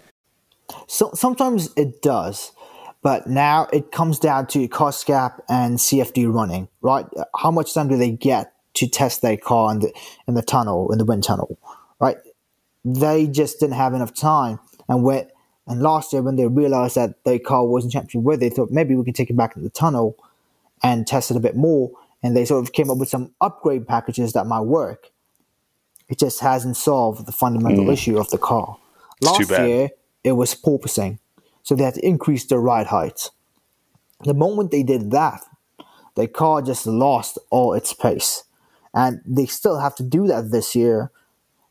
So 0.88 1.12
sometimes 1.14 1.70
it 1.76 2.02
does, 2.02 2.54
but 3.02 3.28
now 3.28 3.68
it 3.74 3.92
comes 3.92 4.18
down 4.18 4.48
to 4.48 4.68
cost 4.70 5.06
cap 5.06 5.42
and 5.50 5.78
CFD 5.78 6.34
running, 6.34 6.70
right? 6.82 7.06
How 7.38 7.52
much 7.52 7.74
time 7.74 7.90
do 7.90 7.98
they 7.98 8.12
get 8.12 8.54
to 8.76 8.88
test 8.88 9.22
their 9.22 9.38
car 9.38 9.72
in 9.72 9.80
the 9.80 9.94
in 10.28 10.34
the 10.36 10.42
tunnel 10.42 10.92
in 10.92 10.98
the 10.98 11.06
wind 11.06 11.24
tunnel, 11.24 11.60
right? 12.00 12.18
They 12.86 13.28
just 13.28 13.60
didn't 13.60 13.76
have 13.76 13.94
enough 13.94 14.14
time. 14.14 14.60
And 14.88 15.04
when 15.04 15.28
and 15.66 15.82
last 15.82 16.12
year 16.12 16.22
when 16.22 16.36
they 16.36 16.48
realized 16.48 16.96
that 16.96 17.24
their 17.24 17.40
car 17.40 17.66
wasn't 17.66 17.94
championship 17.94 18.22
worthy, 18.22 18.50
they 18.50 18.56
thought 18.56 18.72
maybe 18.72 18.96
we 18.96 19.06
can 19.06 19.14
take 19.14 19.30
it 19.30 19.38
back 19.38 19.56
in 19.56 19.64
the 19.64 19.70
tunnel 19.70 20.18
and 20.84 21.08
test 21.08 21.32
it 21.32 21.38
a 21.38 21.40
bit 21.40 21.56
more. 21.56 21.92
And 22.22 22.36
they 22.36 22.46
sort 22.46 22.64
of 22.64 22.74
came 22.74 22.90
up 22.90 22.98
with 22.98 23.10
some 23.10 23.34
upgrade 23.40 23.88
packages 23.88 24.34
that 24.34 24.46
might 24.46 24.62
work. 24.62 25.10
It 26.10 26.20
just 26.20 26.42
hasn't 26.42 26.78
solved 26.78 27.26
the 27.26 27.32
fundamental 27.32 27.86
mm. 27.86 27.94
issue 27.94 28.18
of 28.18 28.30
the 28.30 28.38
car. 28.38 28.78
Last 29.22 29.50
year 29.50 29.90
it 30.24 30.34
was 30.34 30.54
porpoising, 30.54 31.20
so 31.64 31.76
they 31.76 31.84
had 31.84 31.96
to 31.96 32.06
increase 32.06 32.46
their 32.46 32.60
ride 32.60 32.88
height. 32.88 33.30
The 34.22 34.34
moment 34.34 34.72
they 34.72 34.84
did 34.84 35.12
that, 35.12 35.42
their 36.16 36.28
car 36.28 36.62
just 36.62 36.86
lost 36.86 37.38
all 37.50 37.74
its 37.74 37.94
pace, 37.94 38.44
and 38.94 39.22
they 39.26 39.46
still 39.46 39.80
have 39.80 39.96
to 39.96 40.04
do 40.04 40.28
that 40.28 40.52
this 40.52 40.76
year 40.76 41.12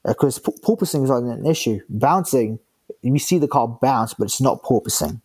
because 0.05 0.39
uh, 0.39 0.51
porpoising 0.63 1.05
is 1.05 1.11
not 1.11 1.23
an 1.23 1.47
issue. 1.47 1.81
Bouncing, 1.89 2.59
we 3.03 3.19
see 3.19 3.39
the 3.39 3.49
car 3.49 3.69
bounce, 3.81 4.15
but 4.15 4.25
it's 4.25 4.41
not 4.41 4.63
porpoising, 4.63 5.21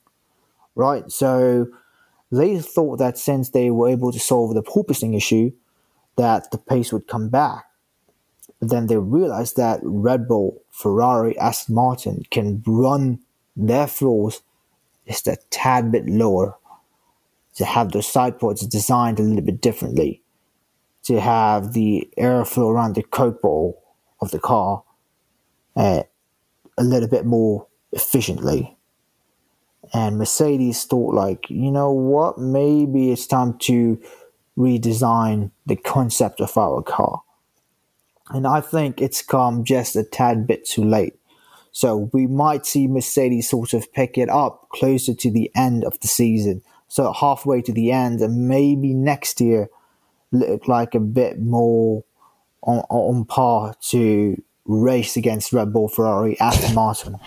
right? 0.75 1.09
So 1.11 1.67
they 2.31 2.59
thought 2.59 2.97
that 2.97 3.17
since 3.17 3.49
they 3.49 3.71
were 3.71 3.89
able 3.89 4.11
to 4.11 4.19
solve 4.19 4.53
the 4.53 4.63
porpoising 4.63 5.15
issue, 5.15 5.51
that 6.15 6.51
the 6.51 6.57
pace 6.57 6.91
would 6.91 7.07
come 7.07 7.29
back. 7.29 7.65
But 8.59 8.69
then 8.69 8.87
they 8.87 8.97
realized 8.97 9.55
that 9.57 9.79
Red 9.83 10.27
Bull, 10.27 10.61
Ferrari, 10.71 11.37
Aston 11.37 11.75
Martin 11.75 12.23
can 12.31 12.63
run 12.65 13.19
their 13.55 13.87
floors 13.87 14.41
just 15.07 15.27
a 15.27 15.37
tad 15.49 15.91
bit 15.91 16.07
lower 16.07 16.57
to 17.55 17.65
have 17.65 17.91
those 17.91 18.07
side 18.07 18.39
ports 18.39 18.65
designed 18.65 19.19
a 19.19 19.23
little 19.23 19.41
bit 19.41 19.61
differently, 19.61 20.21
to 21.03 21.19
have 21.19 21.73
the 21.73 22.07
airflow 22.17 22.69
around 22.69 22.95
the 22.95 23.03
coke 23.03 23.41
bowl 23.41 23.81
of 24.19 24.31
the 24.31 24.39
car 24.39 24.83
uh, 25.75 26.03
a 26.77 26.83
little 26.83 27.09
bit 27.09 27.25
more 27.25 27.67
efficiently. 27.91 28.75
And 29.93 30.17
Mercedes 30.17 30.83
thought, 30.83 31.13
like, 31.13 31.49
you 31.49 31.71
know 31.71 31.91
what, 31.91 32.37
maybe 32.37 33.11
it's 33.11 33.27
time 33.27 33.57
to 33.59 34.01
redesign 34.57 35.51
the 35.65 35.75
concept 35.75 36.41
of 36.41 36.57
our 36.57 36.81
car. 36.81 37.21
And 38.29 38.45
I 38.45 38.59
think 38.59 39.01
it's 39.01 39.21
come 39.21 39.63
just 39.63 39.95
a 39.95 40.03
tad 40.03 40.47
bit 40.47 40.65
too 40.65 40.83
late. 40.83 41.15
So 41.71 42.09
we 42.11 42.27
might 42.27 42.65
see 42.65 42.87
Mercedes 42.87 43.49
sort 43.49 43.73
of 43.73 43.93
pick 43.93 44.17
it 44.17 44.29
up 44.29 44.67
closer 44.69 45.13
to 45.13 45.31
the 45.31 45.51
end 45.55 45.85
of 45.85 45.99
the 45.99 46.07
season. 46.07 46.63
So 46.87 47.13
halfway 47.13 47.61
to 47.61 47.71
the 47.71 47.91
end, 47.91 48.19
and 48.19 48.47
maybe 48.47 48.93
next 48.93 49.39
year 49.39 49.69
look 50.31 50.67
like 50.67 50.95
a 50.95 50.99
bit 50.99 51.39
more 51.39 52.03
on, 52.63 52.79
on 52.89 53.25
par 53.25 53.75
to 53.89 54.41
race 54.67 55.15
against 55.15 55.53
Red 55.53 55.71
Bull, 55.71 55.87
Ferrari, 55.87 56.39
Aston 56.39 56.75
Martin. 56.75 57.17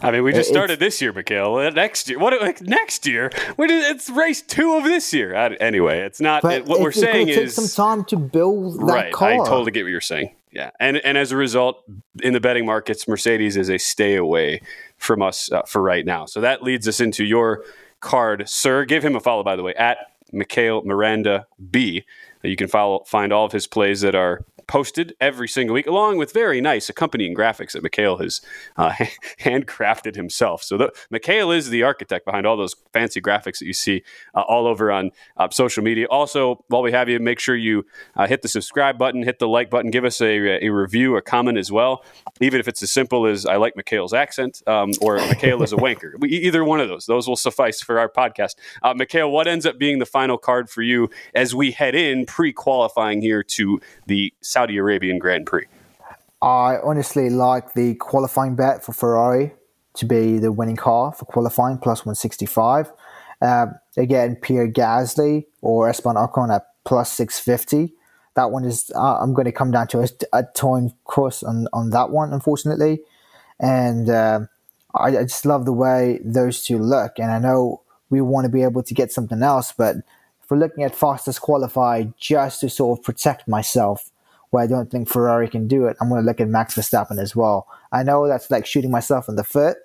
I 0.00 0.10
mean, 0.10 0.22
we 0.22 0.32
just 0.32 0.48
started 0.48 0.78
this 0.78 1.00
year, 1.00 1.12
Mikhail. 1.12 1.56
Uh, 1.56 1.70
next 1.70 2.08
year, 2.08 2.18
what? 2.18 2.38
Like, 2.40 2.60
next 2.60 3.06
year? 3.06 3.30
It's 3.58 4.10
race 4.10 4.42
two 4.42 4.74
of 4.74 4.84
this 4.84 5.12
year. 5.12 5.34
Anyway, 5.34 6.00
it's 6.00 6.20
not. 6.20 6.44
It, 6.44 6.66
what 6.66 6.80
we're 6.80 6.92
saying 6.92 7.28
is 7.28 7.54
some 7.54 7.68
time 7.68 8.04
to 8.06 8.16
build 8.16 8.80
that 8.80 8.84
right. 8.84 9.12
car. 9.12 9.32
I 9.32 9.36
totally 9.38 9.72
get 9.72 9.84
what 9.84 9.90
you're 9.90 10.00
saying. 10.00 10.34
Yeah, 10.52 10.70
and 10.80 10.96
and 10.98 11.16
as 11.16 11.32
a 11.32 11.36
result, 11.36 11.84
in 12.22 12.32
the 12.32 12.40
betting 12.40 12.66
markets, 12.66 13.06
Mercedes 13.06 13.56
is 13.56 13.70
a 13.70 13.78
stay 13.78 14.16
away 14.16 14.60
from 14.96 15.22
us 15.22 15.50
uh, 15.52 15.62
for 15.62 15.80
right 15.80 16.04
now. 16.04 16.26
So 16.26 16.40
that 16.40 16.62
leads 16.62 16.88
us 16.88 17.00
into 17.00 17.24
your 17.24 17.64
card, 18.00 18.48
sir. 18.48 18.84
Give 18.84 19.04
him 19.04 19.14
a 19.14 19.20
follow, 19.20 19.44
by 19.44 19.54
the 19.54 19.62
way, 19.62 19.74
at 19.74 19.98
Mikhail 20.32 20.82
Miranda 20.84 21.46
B. 21.70 22.04
You 22.42 22.56
can 22.56 22.68
follow, 22.68 23.04
find 23.04 23.32
all 23.32 23.44
of 23.44 23.52
his 23.52 23.66
plays 23.66 24.00
that 24.00 24.14
are 24.14 24.44
posted 24.70 25.16
every 25.20 25.48
single 25.48 25.74
week, 25.74 25.88
along 25.88 26.16
with 26.16 26.32
very 26.32 26.60
nice 26.60 26.88
accompanying 26.88 27.34
graphics 27.34 27.72
that 27.72 27.82
Mikhail 27.82 28.18
has 28.18 28.40
uh, 28.76 28.90
handcrafted 29.40 30.14
himself. 30.14 30.62
So 30.62 30.76
the, 30.78 30.92
Mikhail 31.10 31.50
is 31.50 31.70
the 31.70 31.82
architect 31.82 32.24
behind 32.24 32.46
all 32.46 32.56
those 32.56 32.76
fancy 32.92 33.20
graphics 33.20 33.58
that 33.58 33.66
you 33.66 33.72
see 33.72 34.04
uh, 34.32 34.42
all 34.42 34.68
over 34.68 34.92
on 34.92 35.10
uh, 35.36 35.48
social 35.50 35.82
media. 35.82 36.06
Also, 36.08 36.64
while 36.68 36.82
we 36.82 36.92
have 36.92 37.08
you, 37.08 37.18
make 37.18 37.40
sure 37.40 37.56
you 37.56 37.84
uh, 38.14 38.28
hit 38.28 38.42
the 38.42 38.48
subscribe 38.48 38.96
button, 38.96 39.24
hit 39.24 39.40
the 39.40 39.48
like 39.48 39.70
button, 39.70 39.90
give 39.90 40.04
us 40.04 40.20
a, 40.20 40.64
a 40.64 40.68
review, 40.68 41.16
a 41.16 41.22
comment 41.22 41.58
as 41.58 41.72
well, 41.72 42.04
even 42.40 42.60
if 42.60 42.68
it's 42.68 42.80
as 42.80 42.92
simple 42.92 43.26
as 43.26 43.46
I 43.46 43.56
like 43.56 43.74
Mikhail's 43.74 44.14
accent 44.14 44.62
um, 44.68 44.92
or 45.00 45.16
Mikhail 45.16 45.60
is 45.64 45.72
a 45.72 45.76
wanker. 45.76 46.12
We, 46.20 46.28
either 46.28 46.64
one 46.64 46.78
of 46.78 46.88
those, 46.88 47.06
those 47.06 47.26
will 47.26 47.34
suffice 47.34 47.82
for 47.82 47.98
our 47.98 48.08
podcast. 48.08 48.54
Uh, 48.84 48.94
Mikhail, 48.94 49.28
what 49.32 49.48
ends 49.48 49.66
up 49.66 49.78
being 49.78 49.98
the 49.98 50.06
final 50.06 50.38
card 50.38 50.70
for 50.70 50.82
you 50.82 51.10
as 51.34 51.56
we 51.56 51.72
head 51.72 51.96
in 51.96 52.24
pre 52.30 52.52
qualifying 52.52 53.20
here 53.20 53.42
to 53.42 53.80
the 54.06 54.32
Saudi 54.40 54.76
Arabian 54.76 55.18
Grand 55.18 55.46
Prix? 55.46 55.66
I 56.40 56.76
honestly 56.82 57.28
like 57.28 57.74
the 57.74 57.96
qualifying 57.96 58.54
bet 58.54 58.84
for 58.84 58.92
Ferrari 58.92 59.52
to 59.94 60.06
be 60.06 60.38
the 60.38 60.52
winning 60.52 60.76
car 60.76 61.12
for 61.12 61.24
qualifying 61.24 61.78
plus 61.78 62.00
165. 62.06 62.92
Um, 63.42 63.74
again, 63.96 64.36
Pierre 64.36 64.70
Gasly 64.70 65.46
or 65.60 65.88
Esteban 65.88 66.14
Ocon 66.14 66.54
at 66.54 66.66
plus 66.84 67.12
650. 67.12 67.94
That 68.36 68.52
one 68.52 68.64
is, 68.64 68.92
uh, 68.94 69.18
I'm 69.18 69.34
going 69.34 69.46
to 69.46 69.52
come 69.52 69.72
down 69.72 69.88
to 69.88 70.00
a, 70.00 70.08
a 70.32 70.44
course 70.44 70.92
cross 71.04 71.42
on, 71.42 71.66
on 71.72 71.90
that 71.90 72.10
one, 72.10 72.32
unfortunately. 72.32 73.00
And 73.58 74.08
um, 74.08 74.48
I, 74.94 75.18
I 75.18 75.22
just 75.24 75.44
love 75.44 75.64
the 75.64 75.72
way 75.72 76.20
those 76.24 76.62
two 76.62 76.78
look. 76.78 77.18
And 77.18 77.32
I 77.32 77.40
know 77.40 77.82
we 78.08 78.20
want 78.20 78.44
to 78.44 78.50
be 78.50 78.62
able 78.62 78.84
to 78.84 78.94
get 78.94 79.12
something 79.12 79.42
else, 79.42 79.74
but 79.76 79.96
we're 80.50 80.58
looking 80.58 80.84
at 80.84 80.94
fastest 80.94 81.40
qualified 81.40 82.12
just 82.18 82.60
to 82.60 82.70
sort 82.70 82.98
of 82.98 83.04
protect 83.04 83.46
myself 83.46 84.10
where 84.50 84.64
I 84.64 84.66
don't 84.66 84.90
think 84.90 85.08
Ferrari 85.08 85.48
can 85.48 85.68
do 85.68 85.86
it, 85.86 85.96
I'm 86.00 86.08
going 86.08 86.20
to 86.20 86.26
look 86.26 86.40
at 86.40 86.48
Max 86.48 86.74
Verstappen 86.74 87.20
as 87.20 87.34
well. 87.34 87.66
I 87.92 88.02
know 88.02 88.26
that's 88.26 88.50
like 88.50 88.66
shooting 88.66 88.90
myself 88.90 89.28
in 89.28 89.36
the 89.36 89.44
foot. 89.44 89.76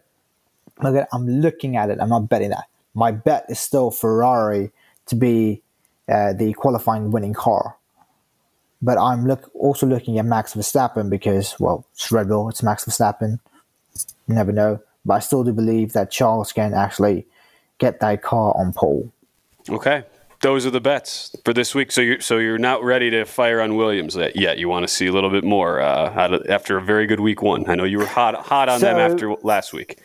Look 0.81 1.07
I'm 1.13 1.27
looking 1.27 1.77
at 1.77 1.89
it. 1.89 1.99
I'm 2.01 2.09
not 2.09 2.27
betting 2.27 2.49
that. 2.49 2.65
My 2.93 3.11
bet 3.11 3.45
is 3.47 3.59
still 3.59 3.91
Ferrari 3.91 4.71
to 5.05 5.15
be 5.15 5.61
uh, 6.09 6.33
the 6.33 6.53
qualifying 6.53 7.11
winning 7.11 7.33
car. 7.33 7.77
But 8.81 8.97
I'm 8.97 9.25
look 9.25 9.49
also 9.53 9.85
looking 9.85 10.19
at 10.19 10.25
Max 10.25 10.53
Verstappen 10.53 11.09
because, 11.09 11.55
well, 11.59 11.85
it's 11.93 12.11
Red 12.11 12.27
Bull, 12.27 12.49
it's 12.49 12.61
Max 12.61 12.85
Verstappen. 12.85 13.39
You 14.27 14.35
never 14.35 14.51
know. 14.51 14.81
But 15.05 15.13
I 15.15 15.19
still 15.19 15.43
do 15.43 15.53
believe 15.53 15.93
that 15.93 16.11
Charles 16.11 16.51
can 16.51 16.73
actually 16.73 17.25
get 17.77 17.99
that 17.99 18.21
car 18.23 18.55
on 18.57 18.73
pole. 18.73 19.11
Okay 19.69 20.03
those 20.45 20.63
are 20.63 20.69
the 20.69 20.79
bets 20.79 21.35
for 21.43 21.53
this 21.53 21.73
week. 21.73 21.91
So 21.91 22.01
you're 22.01 22.21
so 22.21 22.37
you're 22.37 22.59
not 22.59 22.83
ready 22.83 23.09
to 23.09 23.25
fire 23.25 23.61
on 23.61 23.75
Williams 23.75 24.15
yet. 24.35 24.59
You 24.59 24.69
want 24.69 24.83
to 24.83 24.87
see 24.87 25.07
a 25.07 25.11
little 25.11 25.31
bit 25.31 25.43
more 25.43 25.81
uh, 25.81 26.43
after 26.47 26.77
a 26.77 26.81
very 26.81 27.07
good 27.07 27.19
week 27.19 27.41
one. 27.41 27.67
I 27.67 27.73
know 27.73 27.83
you 27.83 27.97
were 27.97 28.05
hot 28.05 28.35
hot 28.35 28.69
on 28.69 28.79
so, 28.79 28.85
them 28.85 28.97
after 28.99 29.33
last 29.41 29.73
week. 29.73 29.97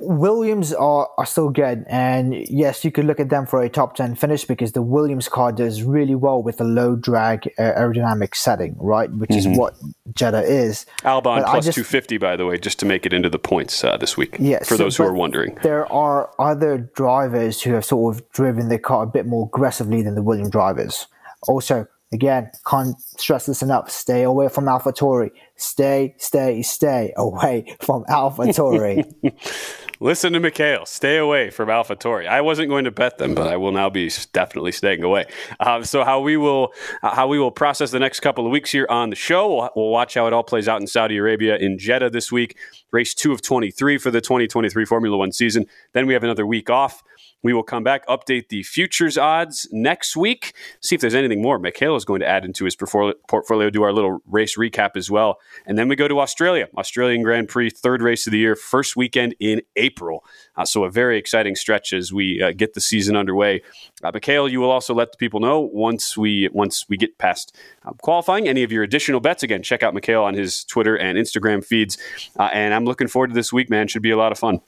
Williams 0.00 0.72
are, 0.72 1.08
are 1.18 1.26
still 1.26 1.50
good. 1.50 1.84
And 1.88 2.34
yes, 2.48 2.84
you 2.84 2.90
could 2.90 3.04
look 3.04 3.20
at 3.20 3.28
them 3.28 3.46
for 3.46 3.62
a 3.62 3.68
top 3.68 3.96
10 3.96 4.14
finish 4.16 4.44
because 4.44 4.72
the 4.72 4.82
Williams 4.82 5.28
car 5.28 5.52
does 5.52 5.82
really 5.82 6.14
well 6.14 6.42
with 6.42 6.60
a 6.60 6.64
low 6.64 6.96
drag 6.96 7.52
uh, 7.58 7.62
aerodynamic 7.62 8.34
setting, 8.34 8.76
right? 8.78 9.10
Which 9.10 9.30
mm-hmm. 9.30 9.52
is 9.52 9.58
what 9.58 9.74
Jeddah 10.14 10.42
is. 10.42 10.86
Albon 11.02 11.44
plus 11.44 11.64
just, 11.66 11.76
250, 11.76 12.18
by 12.18 12.36
the 12.36 12.46
way, 12.46 12.58
just 12.58 12.78
to 12.80 12.86
make 12.86 13.06
it 13.06 13.12
into 13.12 13.28
the 13.28 13.38
points 13.38 13.82
uh, 13.84 13.96
this 13.96 14.16
week. 14.16 14.36
Yes. 14.38 14.68
For 14.68 14.76
those 14.76 14.96
who 14.96 15.04
are 15.04 15.12
wondering. 15.12 15.58
There 15.62 15.90
are 15.92 16.30
other 16.38 16.78
drivers 16.94 17.62
who 17.62 17.72
have 17.74 17.84
sort 17.84 18.16
of 18.16 18.30
driven 18.30 18.68
the 18.68 18.78
car 18.78 19.04
a 19.04 19.06
bit 19.06 19.26
more 19.26 19.46
aggressively 19.46 20.02
than 20.02 20.14
the 20.14 20.22
Williams 20.22 20.50
drivers. 20.50 21.06
Also, 21.48 21.86
Again, 22.12 22.50
can't 22.66 22.98
stress 23.00 23.46
this 23.46 23.62
enough. 23.62 23.90
Stay 23.90 24.22
away 24.22 24.48
from 24.48 24.66
AlphaTauri. 24.66 25.30
Stay, 25.56 26.14
stay, 26.18 26.62
stay 26.62 27.12
away 27.16 27.76
from 27.80 28.04
AlphaTauri. 28.04 29.04
Listen 30.00 30.32
to 30.34 30.40
Mikhail. 30.40 30.84
Stay 30.84 31.16
away 31.16 31.50
from 31.50 31.68
AlphaTauri. 31.68 32.28
I 32.28 32.42
wasn't 32.42 32.68
going 32.68 32.84
to 32.84 32.90
bet 32.90 33.18
them, 33.18 33.34
but 33.34 33.46
I 33.46 33.56
will 33.56 33.72
now 33.72 33.88
be 33.88 34.10
definitely 34.32 34.72
staying 34.72 35.02
away. 35.02 35.26
Uh, 35.58 35.82
so 35.82 36.04
how 36.04 36.20
we 36.20 36.36
will 36.36 36.72
uh, 37.02 37.14
how 37.14 37.26
we 37.26 37.38
will 37.38 37.50
process 37.50 37.90
the 37.90 37.98
next 37.98 38.20
couple 38.20 38.44
of 38.44 38.52
weeks 38.52 38.70
here 38.70 38.86
on 38.90 39.10
the 39.10 39.16
show. 39.16 39.48
We'll, 39.48 39.70
we'll 39.74 39.90
watch 39.90 40.14
how 40.14 40.26
it 40.26 40.32
all 40.32 40.42
plays 40.42 40.68
out 40.68 40.80
in 40.80 40.86
Saudi 40.86 41.16
Arabia 41.16 41.56
in 41.56 41.78
Jeddah 41.78 42.10
this 42.10 42.30
week. 42.30 42.56
Race 42.92 43.14
two 43.14 43.32
of 43.32 43.40
23 43.40 43.98
for 43.98 44.10
the 44.10 44.20
2023 44.20 44.84
Formula 44.84 45.16
One 45.16 45.32
season. 45.32 45.66
Then 45.92 46.06
we 46.06 46.12
have 46.12 46.24
another 46.24 46.46
week 46.46 46.68
off. 46.68 47.02
We 47.46 47.52
will 47.52 47.62
come 47.62 47.84
back, 47.84 48.04
update 48.08 48.48
the 48.48 48.64
futures 48.64 49.16
odds 49.16 49.68
next 49.70 50.16
week, 50.16 50.52
see 50.80 50.96
if 50.96 51.00
there's 51.00 51.14
anything 51.14 51.40
more 51.40 51.60
Mikhail 51.60 51.94
is 51.94 52.04
going 52.04 52.18
to 52.18 52.26
add 52.26 52.44
into 52.44 52.64
his 52.64 52.74
portfolio, 52.74 53.70
do 53.70 53.84
our 53.84 53.92
little 53.92 54.18
race 54.26 54.56
recap 54.56 54.96
as 54.96 55.12
well. 55.12 55.38
And 55.64 55.78
then 55.78 55.86
we 55.86 55.94
go 55.94 56.08
to 56.08 56.18
Australia, 56.18 56.66
Australian 56.76 57.22
Grand 57.22 57.48
Prix, 57.48 57.70
third 57.70 58.02
race 58.02 58.26
of 58.26 58.32
the 58.32 58.38
year, 58.38 58.56
first 58.56 58.96
weekend 58.96 59.36
in 59.38 59.62
April. 59.76 60.24
Uh, 60.56 60.64
so 60.64 60.82
a 60.82 60.90
very 60.90 61.18
exciting 61.18 61.54
stretch 61.54 61.92
as 61.92 62.12
we 62.12 62.42
uh, 62.42 62.50
get 62.50 62.74
the 62.74 62.80
season 62.80 63.14
underway. 63.14 63.62
Uh, 64.02 64.10
Mikhail, 64.12 64.48
you 64.48 64.58
will 64.58 64.72
also 64.72 64.92
let 64.92 65.12
the 65.12 65.16
people 65.16 65.38
know 65.38 65.60
once 65.60 66.16
we 66.16 66.48
once 66.52 66.88
we 66.88 66.96
get 66.96 67.16
past 67.18 67.56
uh, 67.84 67.92
qualifying 68.02 68.48
any 68.48 68.64
of 68.64 68.72
your 68.72 68.82
additional 68.82 69.20
bets. 69.20 69.44
Again, 69.44 69.62
check 69.62 69.84
out 69.84 69.94
Mikhail 69.94 70.24
on 70.24 70.34
his 70.34 70.64
Twitter 70.64 70.98
and 70.98 71.16
Instagram 71.16 71.64
feeds. 71.64 71.96
Uh, 72.36 72.50
and 72.52 72.74
I'm 72.74 72.86
looking 72.86 73.06
forward 73.06 73.28
to 73.28 73.34
this 73.34 73.52
week, 73.52 73.70
man. 73.70 73.86
Should 73.86 74.02
be 74.02 74.10
a 74.10 74.16
lot 74.16 74.32
of 74.32 74.38
fun. 74.40 74.62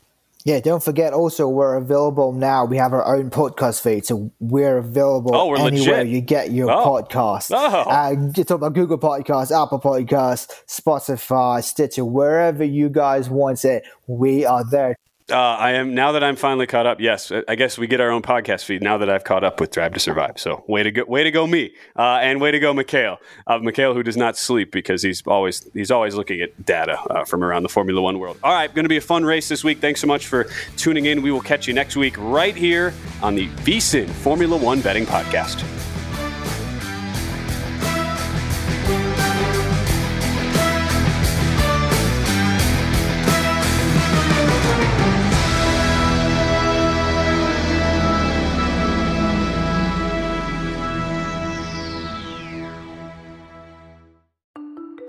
Yeah, 0.48 0.60
don't 0.60 0.82
forget 0.82 1.12
also 1.12 1.46
we're 1.46 1.74
available 1.76 2.32
now. 2.32 2.64
We 2.64 2.78
have 2.78 2.94
our 2.94 3.04
own 3.04 3.28
podcast 3.28 3.82
feed, 3.82 4.06
so 4.06 4.32
we're 4.40 4.78
available 4.78 5.36
oh, 5.36 5.48
we're 5.48 5.58
anywhere 5.58 5.98
legit. 5.98 6.06
you 6.06 6.22
get 6.22 6.52
your 6.52 6.70
oh. 6.70 6.86
podcast. 6.86 7.50
Oh. 7.52 7.80
Uh, 7.82 8.14
you 8.34 8.44
talk 8.44 8.56
about 8.56 8.72
Google 8.72 8.96
Podcasts, 8.96 9.52
Apple 9.52 9.78
Podcasts, 9.78 10.48
Spotify, 10.66 11.62
Stitcher, 11.62 12.02
wherever 12.02 12.64
you 12.64 12.88
guys 12.88 13.28
want 13.28 13.62
it, 13.66 13.84
we 14.06 14.46
are 14.46 14.64
there. 14.64 14.96
Uh, 15.30 15.36
I 15.36 15.72
am 15.72 15.94
now 15.94 16.12
that 16.12 16.24
I'm 16.24 16.36
finally 16.36 16.66
caught 16.66 16.86
up. 16.86 17.00
Yes, 17.00 17.30
I 17.46 17.54
guess 17.54 17.76
we 17.76 17.86
get 17.86 18.00
our 18.00 18.10
own 18.10 18.22
podcast 18.22 18.64
feed 18.64 18.82
now 18.82 18.96
that 18.96 19.10
I've 19.10 19.24
caught 19.24 19.44
up 19.44 19.60
with 19.60 19.70
Drive 19.70 19.92
to 19.92 20.00
Survive. 20.00 20.38
So 20.38 20.64
way 20.66 20.82
to 20.82 20.90
go, 20.90 21.04
way 21.04 21.22
to 21.22 21.30
go, 21.30 21.46
me, 21.46 21.74
uh, 21.96 22.18
and 22.22 22.40
way 22.40 22.50
to 22.50 22.58
go, 22.58 22.72
Mikhail. 22.72 23.18
Uh, 23.46 23.58
Mikhail, 23.58 23.92
who 23.92 24.02
does 24.02 24.16
not 24.16 24.38
sleep 24.38 24.72
because 24.72 25.02
he's 25.02 25.22
always 25.26 25.68
he's 25.74 25.90
always 25.90 26.14
looking 26.14 26.40
at 26.40 26.64
data 26.64 26.98
uh, 27.10 27.24
from 27.24 27.44
around 27.44 27.62
the 27.62 27.68
Formula 27.68 28.00
One 28.00 28.18
world. 28.18 28.38
All 28.42 28.52
right, 28.54 28.72
going 28.74 28.86
to 28.86 28.88
be 28.88 28.96
a 28.96 29.02
fun 29.02 29.24
race 29.24 29.48
this 29.48 29.62
week. 29.62 29.80
Thanks 29.80 30.00
so 30.00 30.06
much 30.06 30.26
for 30.26 30.44
tuning 30.78 31.04
in. 31.04 31.20
We 31.20 31.30
will 31.30 31.42
catch 31.42 31.68
you 31.68 31.74
next 31.74 31.96
week 31.96 32.14
right 32.18 32.56
here 32.56 32.94
on 33.22 33.34
the 33.34 33.48
VSIN 33.48 34.08
Formula 34.08 34.56
One 34.56 34.80
Betting 34.80 35.04
Podcast. 35.04 35.62